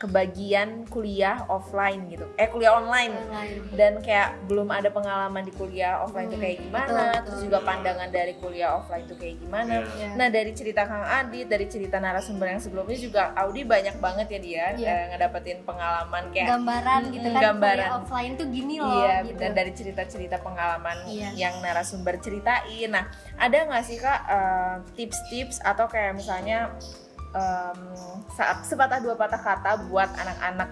kebagian 0.01 0.89
kuliah 0.89 1.45
offline 1.45 2.09
gitu. 2.09 2.25
Eh 2.33 2.49
kuliah 2.49 2.73
online. 2.73 3.13
Online. 3.13 3.53
Dan 3.77 4.01
kayak 4.01 4.49
belum 4.49 4.73
ada 4.73 4.89
pengalaman 4.89 5.45
di 5.45 5.53
kuliah 5.53 6.01
offline 6.01 6.25
tuh 6.25 6.41
kayak 6.41 6.57
gimana, 6.57 6.89
betul, 6.89 7.21
terus 7.21 7.29
betul. 7.37 7.45
juga 7.45 7.59
pandangan 7.61 8.09
dari 8.09 8.33
kuliah 8.41 8.69
offline 8.73 9.05
tuh 9.05 9.17
kayak 9.21 9.37
gimana. 9.37 9.85
Iya. 9.85 9.93
Iya. 9.93 10.09
Nah 10.17 10.27
dari 10.33 10.51
cerita 10.57 10.81
Kang 10.89 11.05
Adit, 11.05 11.45
dari 11.45 11.65
cerita 11.69 12.01
narasumber 12.01 12.49
yang 12.49 12.57
sebelumnya 12.57 12.97
juga 12.97 13.21
Audi 13.37 13.61
banyak 13.61 14.01
banget 14.01 14.27
ya 14.27 14.39
dia 14.41 14.65
Iya. 14.73 14.89
eh, 14.89 15.03
ngedapetin 15.13 15.59
pengalaman 15.61 16.23
kayak 16.33 16.47
gambaran 16.49 17.01
gitu 17.13 17.27
kan 17.29 17.41
gambaran. 17.53 17.77
kuliah 17.77 17.93
offline 18.01 18.33
tuh 18.33 18.47
gini 18.49 18.75
loh 18.81 19.05
Iya, 19.05 19.15
gitu. 19.29 19.37
dan 19.37 19.51
dari 19.53 19.71
cerita-cerita 19.77 20.37
pengalaman 20.41 20.97
Iya. 21.05 21.29
yang 21.37 21.53
narasumber 21.61 22.17
ceritain. 22.17 22.89
Nah, 22.89 23.05
ada 23.37 23.57
nggak 23.69 23.83
sih 23.85 24.01
kak 24.01 24.19
eh, 24.25 24.75
tips-tips 24.97 25.61
atau 25.61 25.85
kayak 25.85 26.17
misalnya 26.17 26.73
em, 27.31 27.79
sa- 28.35 28.59
sepatah 28.63 28.99
dua 28.99 29.15
patah 29.15 29.39
kata 29.39 29.71
buat 29.87 30.09
anak-anak 30.15 30.69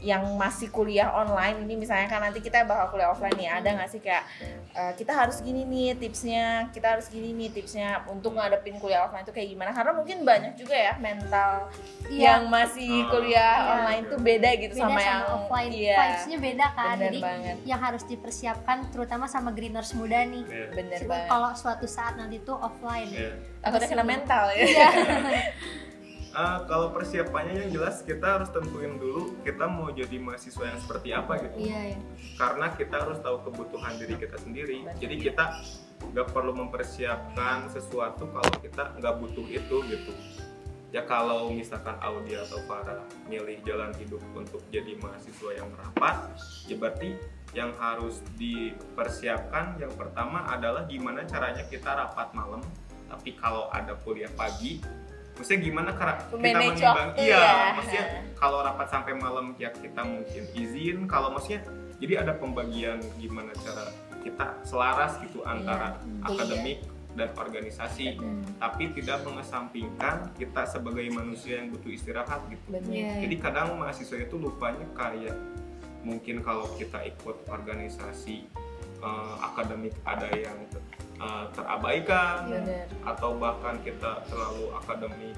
yang 0.00 0.24
masih 0.34 0.68
kuliah 0.68 1.12
online 1.12 1.60
ini 1.60 1.76
misalnya 1.76 2.04
kan 2.06 2.20
nanti 2.20 2.40
kita 2.40 2.64
bakal 2.64 2.88
kuliah 2.90 3.08
offline 3.08 3.36
nih 3.36 3.52
ada 3.52 3.68
nggak 3.70 3.86
sih 3.86 4.00
kayak 4.00 4.24
eh, 4.72 4.92
kita 4.94 5.12
harus 5.12 5.38
gini 5.38 5.62
nih 5.62 5.92
tipsnya 5.94 6.68
kita 6.70 6.96
harus 6.96 7.06
gini 7.06 7.30
nih 7.30 7.48
tipsnya 7.50 8.00
untuk 8.06 8.32
ngadepin 8.32 8.76
kuliah 8.76 9.04
offline 9.04 9.22
itu 9.22 9.30
kayak 9.30 9.48
gimana? 9.48 9.70
Karena 9.70 9.92
mungkin 9.92 10.22
banyak 10.22 10.52
juga 10.54 10.72
ya 10.72 10.96
mental 10.96 11.68
Iya, 12.08 12.24
yang 12.32 12.48
masih 12.48 12.90
Ah. 12.98 13.08
kuliah 13.08 13.54
Iya. 13.54 13.70
online 13.72 14.04
tuh 14.06 14.18
beda 14.18 14.50
gitu 14.56 14.72
beda 14.72 14.82
sama, 14.82 14.90
sama, 14.90 15.00
yang 15.04 15.20
offline. 15.30 15.70
iya. 15.70 15.96
Vibes-nya 15.96 16.38
beda 16.40 16.66
kan. 16.70 16.86
Bener 16.90 17.04
jadi 17.06 17.18
banget. 17.20 17.56
yang 17.62 17.80
harus 17.80 18.02
dipersiapkan 18.04 18.76
terutama 18.88 19.24
sama 19.26 19.50
greeners 19.50 19.92
muda 19.92 20.24
nih. 20.24 20.42
Iya. 20.42 20.66
bener 20.72 21.00
banget. 21.02 21.28
kalau 21.28 21.50
suatu 21.52 21.84
saat 21.84 22.16
nanti 22.16 22.40
tuh 22.40 22.56
offline. 22.56 23.06
Iya. 23.06 23.30
takutnya 23.60 23.88
kena 23.90 24.04
mental 24.06 24.44
ya 24.50 24.64
Iya. 26.30 26.38
Ah, 26.38 26.58
kalau 26.70 26.94
persiapannya 26.94 27.66
yang 27.66 27.70
jelas 27.74 28.06
kita 28.06 28.38
harus 28.38 28.50
tentuin 28.54 28.94
dulu 28.96 29.34
kita 29.42 29.66
mau 29.66 29.90
jadi 29.90 30.14
mahasiswa 30.22 30.64
yang 30.70 30.78
seperti 30.78 31.08
apa 31.10 31.32
gitu. 31.42 31.56
Iya 31.66 31.80
iya. 31.94 31.98
Karena 32.38 32.66
kita 32.74 32.96
harus 33.02 33.18
tahu 33.18 33.42
kebutuhan 33.50 33.98
diri 33.98 34.14
kita 34.14 34.38
sendiri. 34.38 34.86
Jadi 35.02 35.14
kita 35.18 35.58
nggak 36.00 36.30
perlu 36.30 36.54
mempersiapkan 36.54 37.68
sesuatu 37.74 38.30
kalau 38.30 38.54
kita 38.62 38.94
nggak 39.02 39.14
butuh 39.18 39.46
itu 39.50 39.76
gitu. 39.90 40.12
Ya 40.90 41.06
kalau 41.06 41.54
misalkan 41.54 41.94
Audi 42.02 42.34
atau 42.34 42.58
Farah 42.66 43.06
milih 43.30 43.62
jalan 43.62 43.94
hidup 43.94 44.18
untuk 44.34 44.58
jadi 44.74 44.98
mahasiswa 44.98 45.50
yang 45.54 45.70
merapat 45.70 46.34
ya 46.66 46.74
berarti 46.74 47.14
yang 47.54 47.70
harus 47.78 48.22
dipersiapkan 48.38 49.78
yang 49.78 49.90
pertama 49.94 50.46
adalah 50.50 50.86
gimana 50.86 51.26
caranya 51.26 51.62
kita 51.66 51.90
rapat 51.90 52.30
malam. 52.34 52.62
Tapi 53.10 53.34
kalau 53.38 53.66
ada 53.74 53.98
kuliah 54.06 54.30
pagi 54.38 54.78
maksudnya 55.40 55.60
gimana 55.64 55.90
cara 55.96 56.20
kita 56.20 56.36
menimbang 56.36 57.08
iya 57.16 57.40
ya. 57.40 57.72
maksudnya 57.72 58.04
kalau 58.40 58.64
rapat 58.64 58.88
sampai 58.88 59.12
malam 59.20 59.52
ya 59.60 59.68
kita 59.68 60.00
mungkin 60.00 60.48
izin. 60.56 61.04
Kalau 61.04 61.28
maksudnya 61.36 61.60
jadi 62.00 62.24
ada 62.24 62.32
pembagian 62.32 63.04
gimana 63.20 63.52
cara 63.60 63.92
kita 64.24 64.56
selaras 64.64 65.20
gitu 65.20 65.44
antara 65.44 66.00
kuliah. 66.00 66.24
akademik 66.24 66.78
dan 67.12 67.28
organisasi. 67.36 68.16
Hmm, 68.16 68.40
tapi 68.56 68.96
tidak 68.96 69.20
mengesampingkan 69.28 70.32
kita 70.40 70.64
sebagai 70.64 71.04
manusia 71.12 71.60
yang 71.60 71.68
butuh 71.68 71.92
istirahat 71.92 72.40
gitu. 72.48 72.64
Bener 72.72 72.88
Iya, 72.88 73.28
jadi 73.28 73.36
kadang 73.36 73.76
mahasiswa 73.76 74.16
itu 74.24 74.40
lupanya 74.40 74.88
kayak 74.96 75.36
mungkin 76.00 76.40
kalau 76.40 76.64
kita 76.80 76.96
ikut 77.12 77.44
organisasi 77.44 78.48
eh, 79.04 79.34
akademik 79.44 79.92
ada 80.08 80.32
yang 80.32 80.56
eh, 81.20 81.44
terabaikan 81.52 82.48
bener 82.48 82.88
atau 83.04 83.36
bahkan 83.36 83.76
kita 83.84 84.24
terlalu 84.26 84.72
akademik 84.80 85.36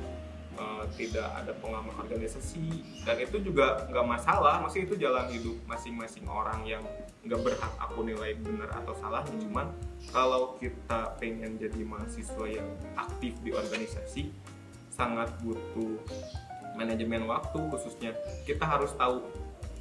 eh, 0.55 0.85
tidak 0.95 1.29
ada 1.35 1.53
pengalaman 1.59 1.95
organisasi 1.99 2.87
dan 3.03 3.19
itu 3.19 3.43
juga 3.43 3.85
nggak 3.91 4.07
masalah. 4.07 4.63
Masih 4.63 4.87
itu 4.87 4.95
jalan 4.97 5.27
hidup 5.35 5.59
masing-masing 5.67 6.25
orang 6.31 6.63
yang 6.65 6.83
nggak 7.27 7.41
berhak 7.43 7.73
aku 7.83 8.07
nilai 8.07 8.39
benar 8.39 8.71
atau 8.83 8.95
salah. 8.97 9.27
Cuman 9.27 9.69
kalau 10.15 10.57
kita 10.63 11.19
pengen 11.19 11.59
jadi 11.59 11.83
mahasiswa 11.83 12.47
yang 12.47 12.69
aktif 12.95 13.35
di 13.43 13.51
organisasi 13.51 14.31
sangat 14.93 15.33
butuh 15.41 15.99
manajemen 16.77 17.29
waktu 17.29 17.59
khususnya. 17.69 18.13
Kita 18.45 18.65
harus 18.65 18.93
tahu 18.97 19.25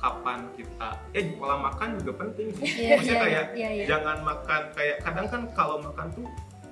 kapan 0.02 0.40
kita. 0.58 0.90
Eh 1.14 1.38
pola 1.38 1.56
makan 1.62 2.02
juga 2.02 2.26
penting 2.26 2.48
sih. 2.58 2.66
Iya, 2.66 2.98
maksudnya 2.98 3.14
iya, 3.14 3.22
kayak 3.22 3.46
iya, 3.54 3.70
iya. 3.70 3.86
jangan 3.86 4.18
makan 4.26 4.62
kayak 4.74 4.98
kadang 5.06 5.28
kan 5.30 5.42
kalau 5.54 5.78
makan 5.78 6.08
tuh 6.10 6.26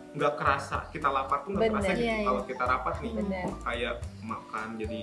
nggak 0.09 0.33
kerasa 0.41 0.89
kita 0.89 1.05
lapar 1.05 1.45
tuh 1.45 1.53
nggak 1.53 1.69
kerasa 1.69 1.91
gitu. 1.93 2.01
Iya, 2.01 2.15
iya. 2.17 2.25
kalau 2.25 2.41
kita 2.49 2.63
rapat 2.65 2.93
nih 3.05 3.13
bener. 3.13 3.45
kayak 3.61 3.95
makan 4.25 4.67
jadi 4.81 4.99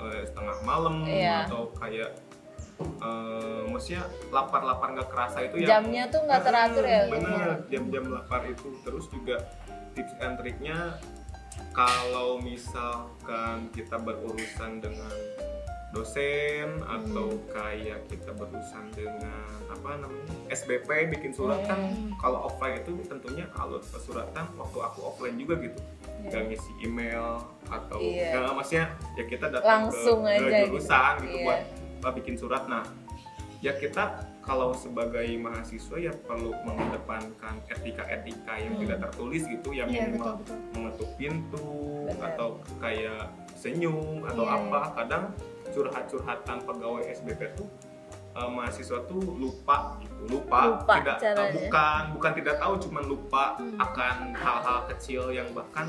eh, 0.00 0.22
setengah 0.24 0.56
malam 0.64 0.94
Iya. 1.04 1.36
atau 1.44 1.62
kayak 1.76 2.10
eh, 2.80 3.60
maksudnya 3.68 4.02
lapar-lapar 4.32 4.88
nggak 4.96 5.10
kerasa 5.12 5.38
itu 5.44 5.56
ya. 5.60 5.76
Jamnya 5.76 6.08
tuh 6.08 6.20
nggak 6.24 6.42
teratur 6.42 6.84
ya 6.88 7.02
bener 7.12 7.48
jam-jam 7.68 8.04
lapar 8.08 8.40
itu. 8.48 8.68
Terus 8.80 9.04
juga 9.12 9.36
tips 9.92 10.16
and 10.24 10.40
triknya 10.40 10.96
kalau 11.76 12.40
misalkan 12.40 13.68
kita 13.76 14.00
berurusan 14.00 14.80
dengan 14.80 15.12
dosen 15.90 16.68
atau 16.82 17.30
kayak 17.48 18.04
kita 18.06 18.30
berurusan 18.30 18.84
dengan 18.92 19.46
apa 19.66 19.96
namanya 19.96 20.34
SBP 20.48 20.88
bikin 21.10 21.30
surat 21.30 21.62
kan 21.64 21.78
Hmm. 21.78 22.10
kalau 22.16 22.44
offline 22.44 22.78
itu 22.78 22.90
tentunya 23.04 23.46
kalau 23.50 23.78
pesuratan 23.78 24.44
waktu 24.54 24.78
aku 24.78 24.98
offline 25.04 25.36
juga 25.36 25.54
gitu 25.60 25.78
nggak 26.26 26.42
ngisi 26.48 26.72
email 26.82 27.38
atau 27.66 27.98
Iya. 27.98 28.34
nggak 28.34 28.52
maksudnya 28.52 28.86
ya 29.14 29.24
kita 29.24 29.46
datang 29.48 29.68
Langsung 29.86 30.18
ke, 30.22 30.28
ke 30.28 30.36
aja 30.36 30.46
gitu. 30.58 30.66
jurusan 30.74 31.12
gitu, 31.22 31.28
Iya. 31.30 31.44
buat 31.44 31.60
buat 31.96 32.12
bikin 32.14 32.34
surat 32.36 32.62
nah 32.66 32.84
ya 33.58 33.72
kita 33.72 34.04
kalau 34.42 34.70
sebagai 34.70 35.26
mahasiswa 35.36 35.96
ya 35.98 36.12
perlu 36.14 36.54
mengedepankan 36.62 37.54
etika-etika 37.68 38.54
yang 38.56 38.74
Hmm. 38.74 38.82
tidak 38.82 38.98
tertulis 39.02 39.42
gitu 39.44 39.68
yang 39.70 39.88
Iya, 39.88 40.06
minimal 40.06 40.34
betul 40.36 40.54
betul 40.56 40.58
mengetuk 40.72 41.10
pintu 41.16 41.68
atau 42.16 42.48
kayak 42.78 43.22
senyum 43.54 44.22
atau 44.24 44.44
Iya, 44.44 44.54
apa 44.60 44.80
kadang 44.94 45.24
curhat-curhatan 45.68 46.58
pegawai 46.60 47.02
SBP 47.12 47.54
tuh 47.54 47.68
eh, 48.32 48.48
mahasiswa 48.48 48.98
tuh 49.04 49.18
lupa 49.18 49.96
gitu 49.98 50.20
lupa, 50.28 50.58
Lupa 50.74 50.92
tidak 50.98 51.16
caranya. 51.18 51.46
eh, 51.46 51.52
bukan 51.62 52.02
bukan 52.12 52.32
tidak 52.34 52.54
tahu 52.56 52.74
cuman 52.78 53.04
lupa 53.06 53.44
Hmm. 53.56 53.76
akan 53.78 54.16
hal-hal 54.34 54.78
kecil 54.90 55.22
yang 55.30 55.48
bahkan 55.50 55.88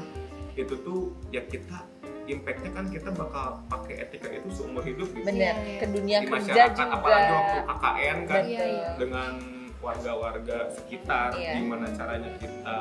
itu 0.54 0.74
tuh 0.78 1.00
ya 1.30 1.44
kita 1.44 1.84
impactnya 2.26 2.72
kan 2.72 2.86
kita 2.88 3.08
bakal 3.10 3.62
pakai 3.68 4.02
etika 4.02 4.28
itu 4.28 4.48
seumur 4.54 4.82
hidup 4.82 5.08
gitu 5.10 5.24
bener 5.24 5.56
Iya, 5.56 5.80
ke 5.80 5.86
dunia 5.88 6.18
di 6.18 6.26
kerja 6.26 6.36
masyarakat 6.44 6.72
juga 6.74 6.94
apalagi 6.94 7.32
waktu 7.32 7.58
KKN 7.64 8.18
kan 8.26 8.42
Iya, 8.44 8.64
iya. 8.66 8.90
dengan 9.00 9.32
warga-warga 9.78 10.58
sekitar 10.70 11.30
Iya. 11.34 11.52
gimana 11.56 11.88
caranya 11.90 12.32
kita 12.36 12.76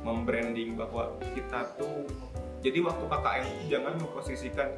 membranding 0.00 0.74
bahwa 0.74 1.02
kita 1.32 1.74
tuh 1.74 2.06
jadi 2.60 2.78
waktu 2.80 3.04
KKN 3.04 3.46
jangan 3.66 3.94
memposisikan 3.96 4.68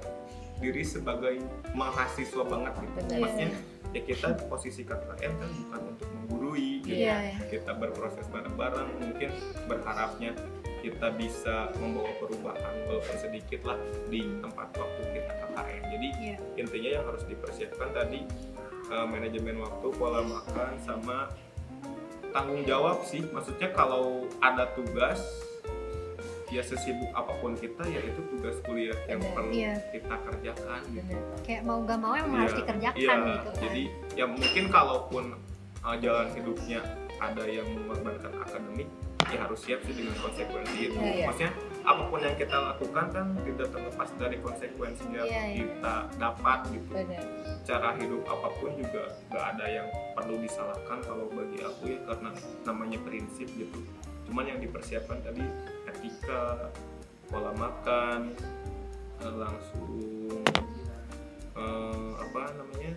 diri 0.56 0.82
sebagai 0.82 1.40
mahasiswa 1.72 2.42
banget 2.42 2.72
gitu 2.80 2.98
Benar. 3.02 3.18
maksudnya 3.20 3.50
ya 3.94 4.00
kita 4.02 4.28
posisi 4.46 4.82
KKN 4.82 5.32
kan 5.36 5.48
bukan 5.48 5.80
untuk 5.88 6.08
menggurui 6.12 6.84
gitu. 6.84 6.96
Iya, 7.00 7.16
iya. 7.32 7.38
kita 7.48 7.72
berproses 7.72 8.26
bareng-bareng 8.28 8.88
mungkin 9.00 9.30
berharapnya 9.64 10.32
kita 10.80 11.08
bisa 11.16 11.72
membawa 11.80 12.10
perubahan 12.20 12.74
walaupun 12.86 13.16
sedikit 13.16 13.64
lah 13.64 13.78
di 14.06 14.22
tempat 14.38 14.68
waktu 14.76 15.00
kita 15.12 15.32
KKN 15.32 15.82
jadi 15.88 16.08
Iya. 16.16 16.36
intinya 16.60 16.90
yang 17.00 17.04
harus 17.08 17.24
dipersiapkan 17.24 17.88
tadi 17.94 18.20
eh, 18.86 19.06
manajemen 19.06 19.56
waktu 19.60 19.86
pola 19.96 20.20
makan 20.22 20.76
sama 20.82 21.30
tanggung 22.30 22.68
jawab 22.68 23.00
sih 23.02 23.24
maksudnya 23.32 23.72
kalau 23.72 24.28
ada 24.44 24.68
tugas 24.76 25.24
ya 26.46 26.62
sesibuk 26.62 27.10
apa 27.10 27.32
pun 27.36 27.52
kita 27.52 27.82
ya 27.84 27.98
itu 28.00 28.20
tugas 28.28 28.56
kuliah 28.62 28.94
yang 29.06 29.18
Benar. 29.18 29.34
perlu 29.34 29.50
Iya. 29.50 29.74
kita 29.90 30.14
kerjakan 30.20 30.80
gitu 30.88 31.02
Bener. 31.10 31.22
kayak 31.42 31.62
mau 31.62 31.78
gak 31.82 31.98
mau 31.98 32.12
emang 32.14 32.38
harus 32.38 32.52
Iya, 32.52 32.60
dikerjakan 32.62 32.96
iya. 33.18 33.26
gitu 33.32 33.48
kan 33.48 33.60
jadi 33.60 33.82
ya 34.14 34.24
mungkin 34.24 34.64
kalaupun 34.68 35.24
uh, 35.82 35.96
jalan 35.96 36.28
hidupnya 36.32 36.80
ada 37.16 37.44
yang 37.44 37.66
mengorbankan 37.66 38.32
akademik 38.38 38.86
ya 39.26 39.42
harus 39.42 39.58
siap 39.58 39.82
sih 39.82 39.90
dengan 39.92 40.14
konsekuensi 40.16 40.78
itu 40.84 40.94
Iya, 40.94 41.12
iya. 41.12 41.26
maksudnya 41.26 41.52
apa 41.82 42.02
pun 42.04 42.18
yang 42.18 42.34
kita 42.34 42.56
lakukan 42.56 43.04
kan 43.10 43.26
tidak 43.42 43.68
terlepas 43.70 44.08
dari 44.16 44.36
konsekuensinya 44.38 45.22
Iya, 45.22 45.42
iya. 45.44 45.56
kita 45.66 45.94
dapat 46.14 46.58
gitu 46.70 46.90
bener 46.92 47.22
cara 47.66 47.90
hidup 47.98 48.22
apa 48.22 48.48
pun 48.54 48.70
juga 48.72 49.02
nggak 49.26 49.46
ada 49.52 49.66
yang 49.66 49.86
perlu 50.14 50.38
disalahkan 50.38 50.98
kalau 51.02 51.26
bagi 51.26 51.58
aku 51.58 51.90
ya 51.90 51.98
karena 52.06 52.30
namanya 52.62 52.98
prinsip 53.02 53.50
gitu 53.50 53.82
cuman 54.24 54.46
yang 54.46 54.58
dipersiapkan 54.58 55.18
tadi 55.20 55.42
etika 55.96 56.70
pola 57.32 57.52
makan 57.56 58.36
eh, 59.24 59.34
langsung 59.34 60.44
eh, 61.56 62.10
apa 62.20 62.40
namanya 62.60 62.92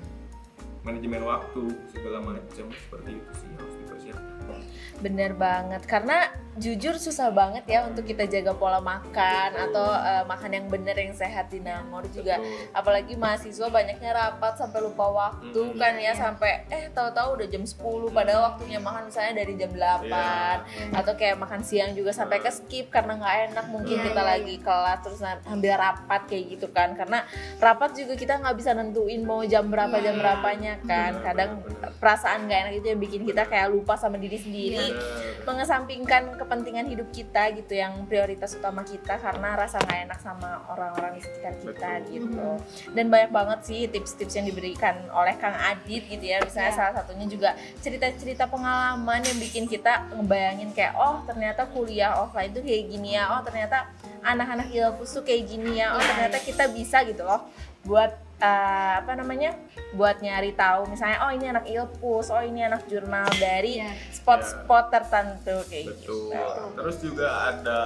manajemen 0.83 1.23
waktu 1.27 1.63
segala 1.91 2.23
macam 2.23 2.65
seperti 2.71 3.12
itu 3.19 3.31
sih 3.35 3.49
harus 3.59 3.75
dipersiapkan. 3.83 4.62
Bener 5.03 5.31
banget, 5.35 5.83
karena 5.83 6.31
jujur 6.59 6.91
susah 6.93 7.31
banget 7.31 7.63
ya 7.65 7.87
untuk 7.87 8.03
kita 8.03 8.27
jaga 8.27 8.51
pola 8.51 8.77
makan 8.77 9.49
atau 9.57 9.87
eh, 9.89 10.23
makan 10.23 10.51
yang 10.51 10.65
bener 10.67 10.93
yang 10.93 11.13
sehat 11.13 11.47
di 11.47 11.57
Nangor 11.57 12.03
juga. 12.09 12.35
Betul. 12.35 12.75
Apalagi 12.75 13.13
mahasiswa 13.15 13.67
banyaknya 13.67 14.11
rapat 14.11 14.53
sampai 14.55 14.79
lupa 14.81 15.07
waktu 15.07 15.55
Hmm. 15.57 15.73
kan 15.73 15.95
ya 15.95 16.09
Iya. 16.09 16.13
sampai 16.13 16.67
eh 16.67 16.89
tahu-tahu 16.89 17.37
udah 17.37 17.47
jam 17.47 17.63
10 17.63 17.79
padahal 18.09 18.41
waktunya 18.49 18.75
makan 18.77 19.07
misalnya 19.07 19.33
dari 19.37 19.53
jam 19.55 19.71
8 19.71 20.57
Iya. 20.59 20.91
atau 20.93 21.13
kayak 21.15 21.37
makan 21.37 21.61
siang 21.61 21.91
juga 21.93 22.11
sampai 22.11 22.37
ke 22.37 22.49
skip 22.49 22.89
karena 22.89 23.15
nggak 23.15 23.35
enak 23.49 23.65
mungkin 23.67 23.95
Iya, 23.95 24.05
kita 24.05 24.21
iya, 24.21 24.29
lagi 24.29 24.55
kelas 24.59 24.99
terus 24.99 25.19
ambil 25.45 25.73
rapat 25.75 26.21
kayak 26.25 26.45
gitu 26.49 26.67
kan 26.69 26.91
karena 26.93 27.23
rapat 27.57 27.95
juga 27.95 28.13
kita 28.13 28.35
nggak 28.35 28.55
bisa 28.55 28.73
nentuin 28.73 29.21
mau 29.21 29.39
jam 29.43 29.63
berapa 29.65 29.95
Iya. 29.95 30.03
jam 30.05 30.15
berapanya 30.17 30.73
kan 30.81 31.11
Benar, 31.13 31.23
kadang 31.23 31.51
benar, 31.57 31.71
benar. 31.71 31.91
perasaan 31.95 32.39
nggak 32.43 32.59
enak 32.59 32.73
itu 32.75 32.87
yang 32.87 32.99
bikin 32.99 33.21
kita 33.23 33.43
kayak 33.45 33.67
lupa 33.69 33.95
sama 33.95 34.17
diri 34.17 34.35
sendiri 34.35 34.85
Bener. 34.91 35.45
mengesampingkan 35.45 36.35
kepentingan 36.49 36.89
hidup 36.89 37.13
kita 37.13 37.53
gitu 37.53 37.77
yang 37.77 37.93
prioritas 38.09 38.57
utama 38.57 38.81
kita 38.81 39.21
karena 39.21 39.53
rasa 39.53 39.77
nggak 39.77 39.99
enak 40.09 40.17
sama 40.17 40.65
orang-orang 40.65 41.13
di 41.13 41.21
sekitar 41.21 41.53
kita 41.62 41.89
Betul. 42.01 42.09
gitu 42.09 42.49
dan 42.97 43.05
banyak 43.13 43.29
banget 43.29 43.59
sih 43.69 43.85
tips-tips 43.85 44.33
yang 44.33 44.49
diberikan 44.49 44.97
oleh 45.13 45.38
Kang 45.38 45.53
Adit 45.53 46.09
gitu 46.09 46.25
ya 46.25 46.41
misalnya 46.41 46.73
Ya. 46.73 46.73
salah 46.73 46.93
satunya 46.97 47.29
juga 47.29 47.53
cerita-cerita 47.79 48.49
pengalaman 48.49 49.21
yang 49.21 49.38
bikin 49.38 49.69
kita 49.69 50.09
ngebayangin 50.09 50.73
kayak 50.73 50.97
oh 50.97 51.21
ternyata 51.29 51.69
kuliah 51.69 52.17
offline 52.17 52.49
tuh 52.49 52.65
kayak 52.65 52.89
gini 52.89 53.13
ya 53.13 53.29
oh 53.29 53.45
ternyata 53.45 53.85
anak-anak 54.25 54.73
Ilpus 54.73 55.13
tuh 55.13 55.21
kayak 55.21 55.45
gini 55.45 55.77
ya 55.77 55.93
oh 55.93 56.01
Ya, 56.01 56.09
ternyata 56.09 56.41
kita 56.41 56.65
bisa 56.73 57.05
gitu 57.05 57.21
loh 57.21 57.45
buat 57.85 58.09
eh, 58.39 58.93
apa 58.97 59.12
namanya 59.13 59.52
buat 59.91 60.17
nyari 60.17 60.52
tahu 60.54 60.88
misalnya 60.88 61.19
oh 61.21 61.32
ini 61.32 61.45
anak 61.47 61.65
Ilpus 61.65 62.28
oh 62.30 62.39
ini 62.39 62.62
anak 62.62 62.86
jurnal 62.86 63.28
dari 63.36 63.78
Iya. 63.78 63.91
spot-spot 64.12 64.86
tertentu 64.89 65.56
kayak 65.65 65.86
betul 65.89 66.32
gitu. 66.32 66.63
terus 66.73 66.95
juga 66.99 67.28
ada 67.49 67.80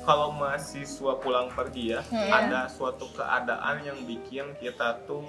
kalau 0.00 0.32
mahasiswa 0.32 1.12
pulang 1.16 1.48
pergi 1.48 1.92
ya 1.92 2.00
Hmm. 2.02 2.30
ada 2.30 2.66
suatu 2.66 3.10
keadaan 3.10 3.82
yang 3.82 3.98
bikin 4.04 4.54
kita 4.56 4.96
tuh 5.04 5.22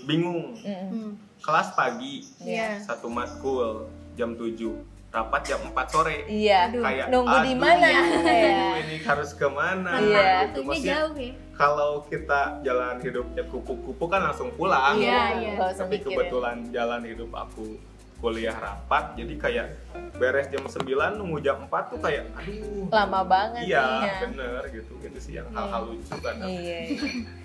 bingung. 0.00 0.54
Hmm. 0.58 1.18
kelas 1.38 1.70
pagi 1.72 2.22
Iya. 2.40 2.78
satu 2.80 3.06
matkul 3.06 3.86
jam 4.14 4.34
7 4.34 4.74
rapat 5.08 5.42
jam 5.44 5.60
4 5.64 5.86
sore 5.88 6.26
Iya. 6.26 6.68
Aduh. 6.68 6.82
kayak 6.82 7.06
Nunggu 7.08 7.36
di 7.42 7.54
mana? 7.54 7.88
Iya. 7.88 8.78
ini 8.80 8.96
harus 9.00 9.32
ke 9.32 9.46
mana 9.46 9.96
Iya. 9.98 10.50
gitu. 10.50 10.60
Maksudnya, 10.62 10.92
jauh 10.94 11.16
ya. 11.16 11.32
Kalau 11.58 12.06
kita 12.06 12.62
jalan 12.62 12.96
hidupnya 12.96 13.42
kupu-kupu 13.44 14.04
kan 14.06 14.22
langsung 14.22 14.54
pulang 14.54 14.94
Iya, 14.96 15.22
iya. 15.36 15.52
Usah 15.58 15.74
tapi 15.80 15.98
mikirin. 15.98 16.14
kebetulan 16.14 16.56
jalan 16.70 17.02
hidup 17.02 17.30
aku 17.30 17.74
kuliah 18.16 18.50
rapat 18.52 19.14
jadi 19.14 19.34
kayak 19.36 19.66
beres 20.14 20.46
jam 20.48 20.62
9 20.62 20.82
nunggu 21.14 21.38
jam 21.38 21.62
4 21.62 21.70
tuh 21.86 21.98
kayak 22.00 22.26
aduh 22.32 22.90
Lama 22.90 23.22
banget 23.22 23.62
iya 23.64 23.78
nih 23.78 24.02
ya. 24.02 24.14
bener 24.24 24.62
gitu 24.72 24.92
itu 24.98 25.18
sih 25.20 25.32
yang 25.34 25.46
hal-hal 25.48 25.86
lucu 25.86 26.14
kan 26.16 26.34
Iya. 26.40 26.50
iya. 26.50 26.98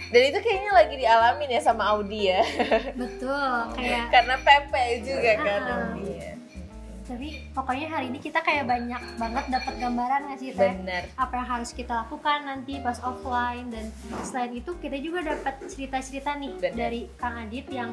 Dan 0.10 0.22
itu 0.30 0.40
kayaknya 0.40 0.72
lagi 0.72 0.96
dialamin 0.96 1.50
ya 1.52 1.62
sama 1.62 1.84
Audi 1.92 2.26
ya. 2.28 2.42
Betul, 2.94 3.54
kayak 3.76 4.10
Karena 4.10 4.36
Pepe 4.40 4.86
juga 5.04 5.32
kan 5.38 5.62
Ah. 5.62 5.74
Audi 5.90 6.10
ya. 6.12 6.34
Tapi 7.04 7.28
pokoknya 7.52 7.88
hari 7.90 8.08
ini 8.08 8.18
kita 8.18 8.40
kayak 8.40 8.64
banyak 8.64 9.02
banget 9.16 9.46
dapat 9.50 9.74
gambaran 9.78 10.22
nggak 10.26 10.40
sih 10.40 10.52
teh 10.52 10.72
Bener. 10.74 11.04
apa 11.14 11.34
yang 11.36 11.48
harus 11.50 11.70
kita 11.72 11.94
lakukan 12.02 12.40
nanti 12.42 12.80
pas 12.80 12.96
offline 13.02 13.68
dan 13.68 13.92
selain 14.22 14.52
itu 14.54 14.72
kita 14.78 14.96
juga 14.98 15.20
dapat 15.26 15.60
cerita-cerita 15.66 16.34
nih 16.34 16.52
Bener. 16.56 16.74
dari 16.74 17.02
Kang 17.14 17.36
Adit 17.38 17.68
yang 17.70 17.92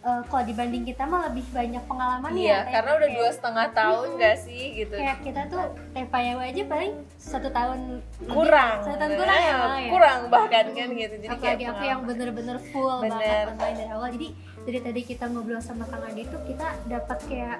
eh, 0.00 0.22
kalau 0.24 0.42
dibanding 0.42 0.82
kita 0.84 1.02
mah 1.04 1.26
lebih 1.26 1.42
banyak 1.48 1.82
pengalaman 1.84 2.30
Iya, 2.30 2.46
ya 2.48 2.58
Teh. 2.60 2.70
karena 2.72 2.90
udah 2.92 3.02
Kayak- 3.04 3.18
dua 3.18 3.28
setengah 3.32 3.66
tahun 3.72 4.08
gak 4.16 4.36
sih 4.40 4.62
gitu. 4.76 4.94
kayak 4.94 5.18
kita 5.20 5.40
tuh 5.48 5.62
teh 5.88 6.06
payawa 6.06 6.42
aja 6.44 6.62
paling 6.64 6.92
satu 7.16 7.48
tahun 7.48 7.78
lebih. 8.20 8.30
kurang. 8.32 8.76
satu 8.80 8.96
tahun 8.96 9.12
kurang 9.16 9.38
ya, 9.40 9.54
malah 9.56 9.78
ya? 9.80 9.90
Kurang 9.90 10.18
bahkan 10.28 10.66
kan 10.72 10.88
gitu. 10.92 11.14
Jadi 11.16 11.26
kayak 11.28 11.38
apalagi 11.38 11.64
aku 11.68 11.84
yang 11.84 12.00
bener-bener 12.04 12.56
full 12.70 12.96
Bener. 12.96 13.10
banget 13.12 13.46
online 13.52 13.76
dari 13.76 13.90
awal 13.90 14.08
jadi 14.12 14.28
dari 14.60 14.78
tadi 14.80 15.00
kita 15.04 15.24
ngobrol 15.26 15.58
sama 15.60 15.82
Kang 15.84 16.04
Adi 16.04 16.22
tuh 16.24 16.42
kita 16.44 16.66
dapat 16.86 17.18
kayak 17.24 17.58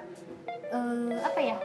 eh, 0.70 1.16
apa 1.18 1.40
ya 1.40 1.56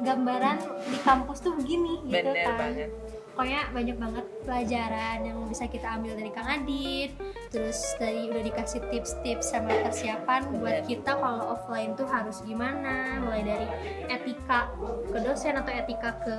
gambaran 0.00 0.56
di 0.86 0.98
kampus 1.00 1.38
tuh 1.40 1.52
begini 1.54 2.00
gitu 2.02 2.24
Bener 2.24 2.34
kan. 2.40 2.56
banget. 2.56 2.90
pokoknya 3.30 3.62
banyak 3.72 3.96
banget 3.96 4.24
pelajaran 4.42 5.18
yang 5.22 5.38
bisa 5.46 5.64
kita 5.64 5.86
ambil 5.96 6.12
dari 6.12 6.28
Kang 6.28 6.44
Adit 6.46 7.10
terus 7.48 7.78
tadi 7.96 8.28
udah 8.28 8.42
dikasih 8.42 8.80
tips-tips 8.88 9.48
sama 9.48 9.70
persiapan 9.80 10.40
buat 10.56 10.84
Bener. 10.84 10.88
kita 10.88 11.10
kalau 11.14 11.56
offline 11.56 11.92
tuh 11.94 12.04
harus 12.04 12.44
gimana. 12.44 13.16
Mulai 13.18 13.42
dari 13.42 13.66
etika 14.08 14.68
ke 15.08 15.18
dosen 15.18 15.56
atau 15.56 15.72
etika 15.72 16.10
ke 16.20 16.36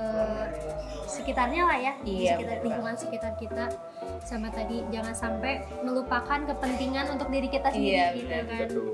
sekitarnya 1.06 1.62
lah 1.64 1.76
ya 1.76 1.92
di 2.00 2.24
Iya, 2.24 2.38
sekitar 2.38 2.48
bener 2.54 2.64
lingkungan 2.64 2.96
sekitar 2.96 3.32
kita. 3.36 3.64
Sama 4.22 4.48
tadi 4.48 4.86
jangan 4.88 5.12
sampai 5.12 5.52
melupakan 5.82 6.38
kepentingan 6.46 7.06
untuk 7.10 7.28
diri 7.28 7.48
kita 7.50 7.68
sendiri 7.68 7.92
Iya, 7.92 8.06
gitu 8.14 8.26
bener, 8.26 8.44
kan. 8.46 8.58
betul 8.62 8.86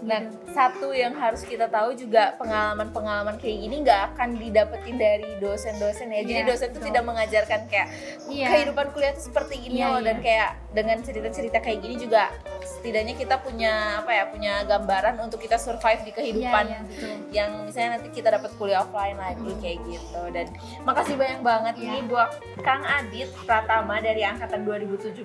Nah, 0.00 0.20
satu 0.48 0.90
yang 0.90 1.12
harus 1.12 1.44
kita 1.44 1.68
tahu 1.68 1.92
juga 1.92 2.32
pengalaman-pengalaman 2.40 3.36
kayak 3.36 3.56
gini 3.60 3.84
nggak 3.84 4.00
akan 4.12 4.28
didapetin 4.34 4.96
dari 4.96 5.28
dosen-dosen 5.36 6.08
ya. 6.08 6.24
Jadi 6.24 6.40
Iya, 6.40 6.48
dosen 6.48 6.68
tuh 6.68 6.80
betul. 6.80 6.88
tidak 6.88 7.04
mengajarkan 7.04 7.60
kayak 7.68 7.88
iya 8.26 8.48
kehidupan 8.48 8.86
kuliah 8.90 9.12
tuh 9.12 9.24
seperti 9.28 9.60
gini 9.60 9.84
Iya, 9.84 9.92
loh 9.92 10.00
dan 10.00 10.16
iya. 10.16 10.24
kayak 10.24 10.50
dengan 10.72 10.98
cerita-cerita 11.00 11.58
kayak 11.60 11.78
gini 11.80 11.94
juga 12.00 12.32
setidaknya 12.62 13.14
kita 13.14 13.36
punya 13.36 13.72
apa 13.98 14.10
ya 14.10 14.24
punya 14.26 14.52
gambaran 14.62 15.16
untuk 15.18 15.38
kita 15.38 15.56
survive 15.56 16.00
di 16.02 16.10
kehidupan 16.10 16.64
Iya, 16.64 16.70
iya, 16.70 16.80
betul. 16.82 17.14
yang 17.30 17.50
misalnya 17.62 17.90
nanti 17.96 18.08
kita 18.10 18.28
dapat 18.30 18.50
kuliah 18.54 18.80
offline 18.80 19.16
lagi 19.16 19.50
kayak 19.58 19.78
gitu 19.84 20.22
dan 20.30 20.46
makasih 20.82 21.14
banyak 21.14 21.40
banget 21.40 21.74
Iya. 21.76 21.86
ini 21.86 21.98
buat 22.04 22.30
Kang 22.60 22.82
Adit 22.82 23.28
Pratama 23.42 23.98
dari 23.98 24.20
angkatan 24.20 24.62
2017 24.62 25.24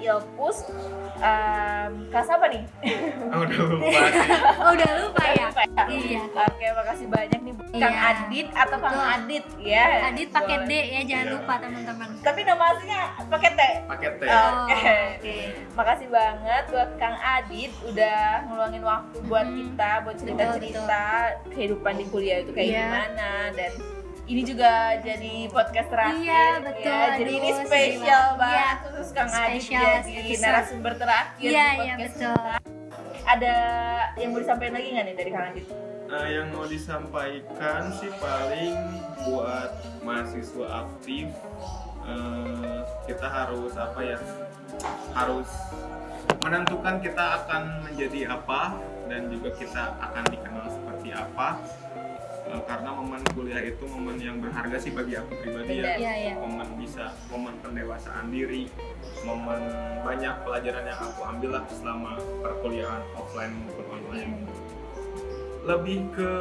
Ilpus 0.00 0.56
um, 1.18 1.90
kelas 2.08 2.28
apa 2.28 2.46
nih? 2.48 2.62
Oh, 3.30 3.42
udah 3.44 3.60
lupa 3.60 4.00
oh 4.62 4.70
udah 4.72 4.90
lupa 4.98 5.22
ya 5.28 5.44
Lupa 5.46 5.62
ya? 5.66 5.84
iya 5.88 6.20
Oke, 6.40 6.66
makasih 6.70 7.06
banyak 7.06 7.40
nih 7.40 7.52
buat 7.52 7.68
Kang 7.72 7.90
Iya. 7.90 8.08
Adit 8.10 8.48
atau 8.50 8.76
Kang 8.78 8.94
Betul. 8.94 9.12
Adit 9.12 9.44
ya. 9.58 9.84
Adit 10.06 10.28
pakai 10.30 10.56
D 10.64 10.72
ya 10.72 11.00
jangan 11.04 11.26
Iya. 11.26 11.34
lupa 11.34 11.54
teman-teman 11.58 12.08
Tapi 12.20 12.40
nama 12.42 12.64
aslinya 12.68 13.00
pakai 13.26 13.50
T. 13.50 13.60
Paket 13.86 14.12
teh. 14.16 14.28
Oke. 14.30 14.74
oke. 15.10 15.36
Makasih 15.72 16.08
banget 16.08 16.64
buat 16.68 16.79
Kang 16.96 17.16
Adit 17.16 17.72
udah 17.82 18.20
ngeluangin 18.44 18.82
waktu 18.82 19.16
buat 19.22 19.46
Mhm. 19.46 19.56
kita 19.56 19.90
buat 20.00 20.16
cerita-cerita 20.16 21.02
kehidupan 21.48 21.94
di 21.96 22.04
kuliah 22.06 22.38
itu 22.40 22.50
kayak 22.50 22.68
Iya. 22.68 22.82
gimana 22.82 23.30
dan 23.52 23.72
ini 24.24 24.42
juga 24.42 24.72
jadi 24.96 25.34
podcast 25.48 25.88
terakhir 25.88 26.22
Iya, 26.22 26.62
betul. 26.62 26.92
ya. 26.94 27.06
Jadi 27.16 27.32
ini 27.32 27.48
Aduh, 27.50 27.60
spesial 27.60 28.24
banget. 28.36 28.54
Iya. 28.54 28.70
khusus 28.80 29.08
Kang 29.10 29.30
Adit 29.30 29.62
jadi 30.06 30.30
narasumber 30.38 30.92
terakhir 30.94 31.44
iya 31.44 31.50
di 31.50 31.58
iya 31.58 31.74
podcast 31.74 32.14
betul 32.14 32.30
kita. 32.30 32.58
Ada 33.22 33.54
yang 34.16 34.30
mau 34.30 34.38
disampaikan 34.38 34.74
lagi 34.74 34.88
nggak 34.88 35.04
nih 35.04 35.16
dari 35.16 35.30
Kang 35.30 35.46
Adit? 35.50 35.66
Nah, 36.10 36.26
yang 36.26 36.46
mau 36.50 36.66
disampaikan 36.66 37.82
sih 37.92 38.10
paling 38.16 38.74
buat 39.20 39.70
mahasiswa 40.00 40.66
aktif 40.80 41.26
eh, 42.02 42.76
kita 43.04 43.26
harus 43.26 43.72
apa 43.76 44.00
ya 44.00 44.18
harus 45.12 45.46
menentukan 46.40 46.98
kita 47.04 47.24
akan 47.44 47.84
menjadi 47.84 48.32
apa 48.32 48.80
dan 49.10 49.28
juga 49.28 49.50
kita 49.56 49.82
akan 50.00 50.24
dikenal 50.30 50.66
seperti 50.72 51.08
apa. 51.12 51.48
Eh, 52.50 52.62
karena 52.66 52.90
momen 52.90 53.22
kuliah 53.30 53.62
itu 53.62 53.86
momen 53.86 54.18
yang 54.18 54.42
berharga 54.42 54.74
sih 54.82 54.90
bagi 54.90 55.14
aku 55.14 55.38
pribadi 55.38 55.84
ya. 55.84 55.94
Iya 55.94 56.12
iya. 56.18 56.34
Momen 56.34 56.68
bisa 56.82 57.14
momen 57.30 57.54
pendewasaan 57.62 58.26
diri 58.32 58.66
momen 59.22 59.60
banyak 60.02 60.34
pelajaran 60.42 60.84
yang 60.88 60.98
aku 60.98 61.20
ambil 61.28 61.50
lah 61.60 61.64
selama 61.70 62.18
perkuliahan 62.42 63.02
offline 63.14 63.54
maupun 63.54 63.86
online. 64.00 64.32
Lebih 65.62 65.98
ke 66.16 66.32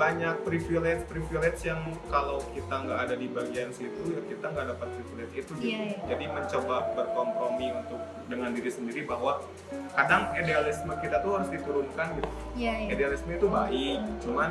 banyak 0.00 0.34
privilege 0.48 1.04
privilege 1.04 1.60
yang 1.60 1.76
kalau 2.08 2.40
kita 2.56 2.72
nggak 2.72 2.98
ada 3.04 3.14
di 3.20 3.28
bagian 3.28 3.68
situ 3.68 4.00
ya 4.08 4.20
kita 4.24 4.48
nggak 4.48 4.66
dapat 4.72 4.88
privilege 4.96 5.34
itu 5.36 5.52
gitu. 5.60 5.68
Iya, 5.68 5.80
iya. 5.92 5.96
jadi 6.08 6.24
mencoba 6.32 6.76
berkompromi 6.96 7.68
untuk 7.76 8.00
dengan 8.24 8.56
diri 8.56 8.70
sendiri 8.72 9.04
bahwa 9.04 9.44
kadang 9.92 10.32
idealisme 10.32 10.88
kita 11.04 11.20
tuh 11.20 11.36
harus 11.36 11.52
diturunkan 11.52 12.06
gitu 12.16 12.28
iya 12.56 12.72
iya 12.80 12.88
idealisme 12.96 13.28
itu 13.28 13.44
baik 13.44 14.00
cuman 14.24 14.50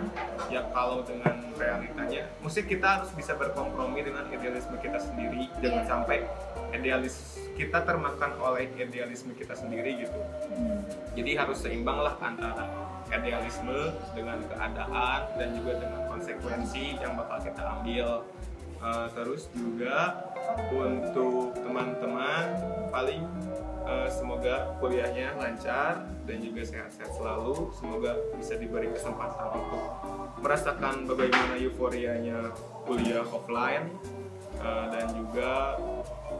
ya 0.53 0.61
kalau 0.69 1.01
dengan 1.01 1.33
realitanya 1.57 2.29
mesti 2.45 2.61
kita 2.63 2.87
harus 3.01 3.09
bisa 3.17 3.33
berkompromi 3.33 4.05
dengan 4.05 4.29
idealisme 4.29 4.77
kita 4.77 5.01
sendiri 5.01 5.49
jangan 5.65 5.81
Iya. 5.81 5.89
sampai 5.89 6.17
idealis 6.69 7.15
kita 7.57 7.81
termakan 7.81 8.37
oleh 8.37 8.69
idealisme 8.77 9.33
kita 9.33 9.57
sendiri 9.57 10.05
gitu 10.05 10.19
Hmm. 10.49 10.85
jadi 11.17 11.41
harus 11.41 11.57
seimbang 11.65 11.97
lah 11.97 12.13
antara 12.21 12.67
idealisme 13.09 13.93
dengan 14.13 14.37
keadaan 14.45 15.19
dan 15.35 15.49
juga 15.57 15.81
dengan 15.81 16.01
konsekuensi 16.09 16.97
yang 17.01 17.17
bakal 17.17 17.37
kita 17.41 17.61
ambil. 17.79 18.07
Eh, 18.79 19.07
terus 19.11 19.51
juga 19.51 20.23
untuk 20.71 21.51
teman-teman 21.59 22.45
paling 22.95 23.27
eh, 23.83 24.07
semoga 24.07 24.71
kuliahnya 24.79 25.35
lancar 25.35 26.07
dan 26.23 26.37
juga 26.39 26.61
sehat-sehat 26.63 27.11
selalu. 27.11 27.75
Semoga 27.75 28.15
bisa 28.39 28.55
diberi 28.55 28.87
kesempatan 28.95 29.47
untuk 29.51 29.83
merasakan 30.39 31.03
bagaimana 31.03 31.59
euforianya 31.59 32.55
kuliah 32.87 33.27
offline 33.27 33.91
Eh, 34.59 34.85
dan 34.91 35.05
juga 35.15 35.79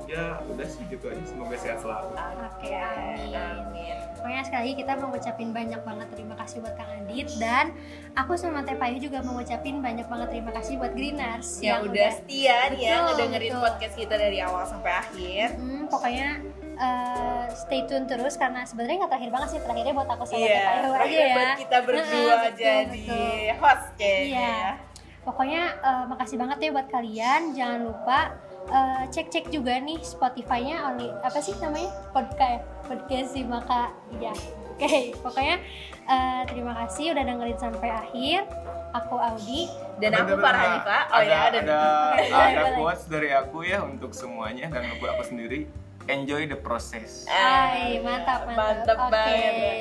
ya 0.04 0.42
udah 0.44 0.68
sih 0.68 0.84
gitu 0.86 1.06
aja 1.06 1.24
semoga 1.24 1.56
sehat 1.56 1.80
selalu 1.80 2.12
oke 2.12 2.68
amin 2.68 3.32
Amin. 3.32 3.96
Pokoknya 4.12 4.42
sekali 4.44 4.62
lagi 4.62 4.76
kita 4.76 4.92
mau 4.98 5.08
ngucapin 5.08 5.50
banyak 5.50 5.80
banget 5.80 6.08
terima 6.10 6.36
kasih 6.36 6.60
buat 6.60 6.76
Kang 6.76 6.92
Adit 6.92 7.28
dan 7.38 7.72
aku 8.14 8.36
sama 8.36 8.60
Teh 8.62 8.76
Payu 8.76 9.00
juga 9.00 9.22
mau 9.22 9.32
ngucapin 9.34 9.80
banyak 9.80 10.04
banget 10.04 10.28
terima 10.30 10.52
kasih 10.52 10.76
buat 10.76 10.92
Greeners 10.92 11.62
Yang 11.62 11.80
udah 11.88 12.10
setia 12.12 12.58
nih 12.70 12.82
ya 12.82 12.96
ngedengerin 13.06 13.50
betul. 13.50 13.64
podcast 13.64 13.96
kita 13.96 14.16
dari 14.18 14.38
awal 14.40 14.64
sampai 14.66 14.92
akhir. 14.94 15.46
Hmm, 15.56 15.84
pokoknya 15.88 16.28
eh, 16.76 17.44
stay 17.56 17.82
tune 17.86 18.04
terus 18.06 18.36
karena 18.36 18.62
sebenarnya 18.64 18.98
nggak 19.00 19.12
terakhir 19.14 19.32
banget 19.32 19.50
sih 19.50 19.60
terakhirnya 19.62 19.94
buat 19.94 20.10
aku 20.10 20.24
sama 20.26 20.36
Teh 20.36 20.44
Iya, 20.44 20.60
Payu 20.60 20.76
aja 20.76 20.90
terakhir 20.92 21.16
ya. 21.18 21.32
buat 21.32 21.52
kita 21.56 21.78
berdua 21.80 22.04
Heeh, 22.04 22.40
betul, 22.44 22.60
jadi 22.60 23.04
betul. 23.08 23.48
host 23.58 23.88
kayaknya. 23.96 24.28
Iya. 24.28 24.60
Pokoknya 25.24 25.64
eh, 25.80 26.06
makasih 26.08 26.38
banget 26.40 26.58
ya 26.64 26.70
buat 26.74 26.88
kalian. 26.88 27.42
Jangan 27.54 27.80
lupa 27.86 28.20
eh, 28.72 29.04
cek-cek 29.12 29.52
juga 29.52 29.78
nih 29.80 30.00
Spotify-nya 30.02 30.90
only 30.90 31.10
apa 31.22 31.40
sih 31.44 31.54
namanya? 31.60 31.92
Podcast 32.16 32.64
podcast 32.88 33.30
si 33.36 33.42
maka 33.46 33.94
ya. 34.18 34.34
Oke, 34.80 35.12
pokoknya 35.20 35.60
eh, 36.08 36.42
terima 36.48 36.74
kasih 36.86 37.12
udah 37.12 37.24
dengerin 37.28 37.60
sampai 37.60 37.90
akhir. 37.92 38.48
Aku 38.90 39.22
Audi. 39.22 39.70
Dan 40.02 40.18
aku. 40.18 40.34
Hanifa. 40.42 41.00
Oh 41.14 41.22
ada, 41.22 41.30
ya, 41.30 41.40
ada. 41.54 41.60
ada, 41.62 41.80
ada 42.18 42.62
boleh. 42.66 42.78
quotes 42.82 43.06
dari 43.06 43.30
aku 43.30 43.62
ya 43.62 43.86
untuk 43.86 44.18
semuanya 44.18 44.66
dan 44.72 44.90
untuk 44.98 45.14
aku 45.14 45.24
sendiri 45.30 45.70
enjoy 46.10 46.50
the 46.50 46.58
process 46.58 47.30
Hai, 47.30 48.02
mantap, 48.02 48.50
mantap. 48.50 48.58
Mantap 48.58 49.00
Oke. 49.00 49.14
banget. 49.14 49.80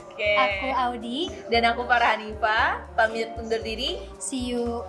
Oke. 0.00 0.32
Aku 0.34 0.68
Audi. 0.72 1.20
Dan 1.52 1.62
aku 1.68 1.84
Farah 1.84 2.16
Hanifa, 2.16 2.88
pamit 2.96 3.28
undur 3.36 3.60
diri. 3.60 4.00
See 4.16 4.50
you 4.50 4.82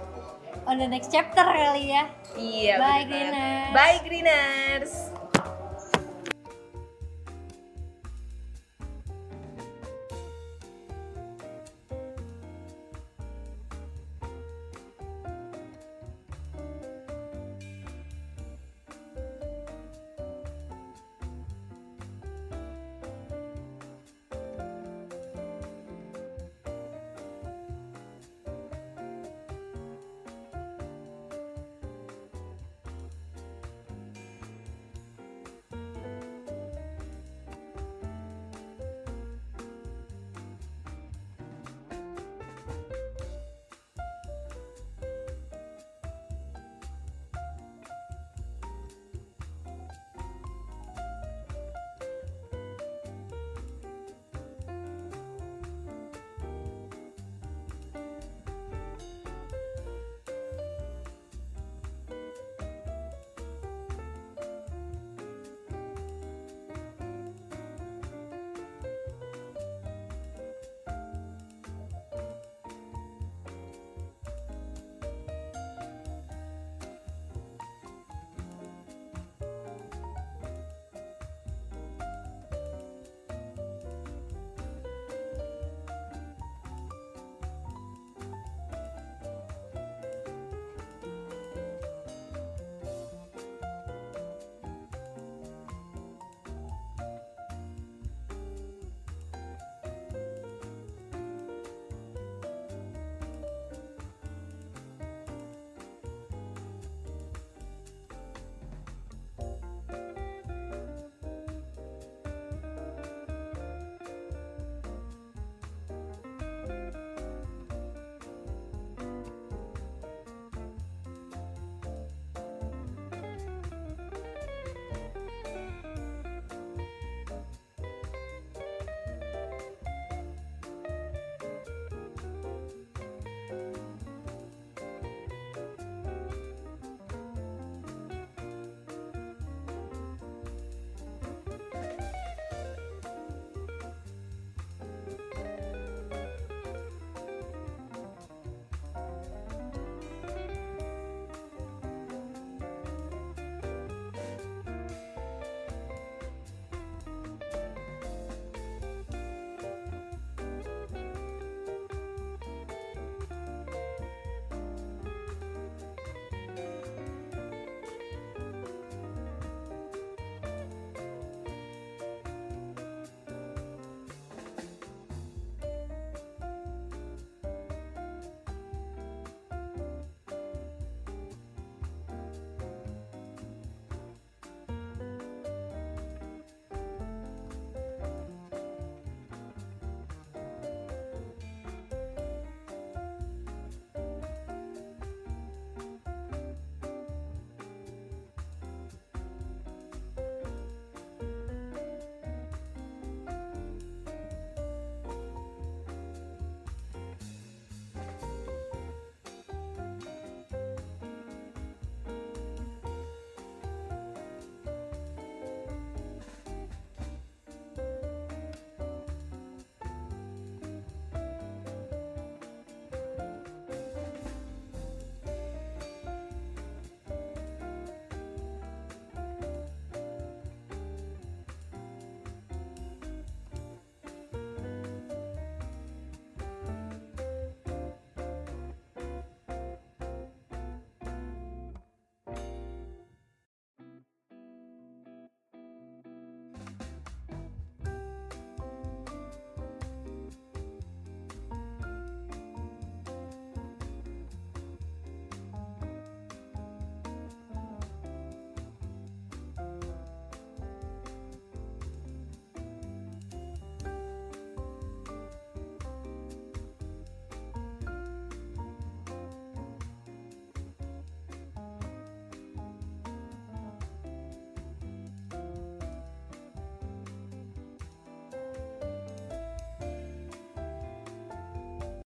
on 0.65 0.79
the 0.79 0.87
next 0.87 1.11
chapter 1.11 1.43
kali 1.43 1.91
ya. 1.91 2.07
Iya. 2.39 2.75
Bye. 2.79 3.05
Greeners. 3.05 3.69
Bye 3.75 3.99
Greeners. 4.07 5.18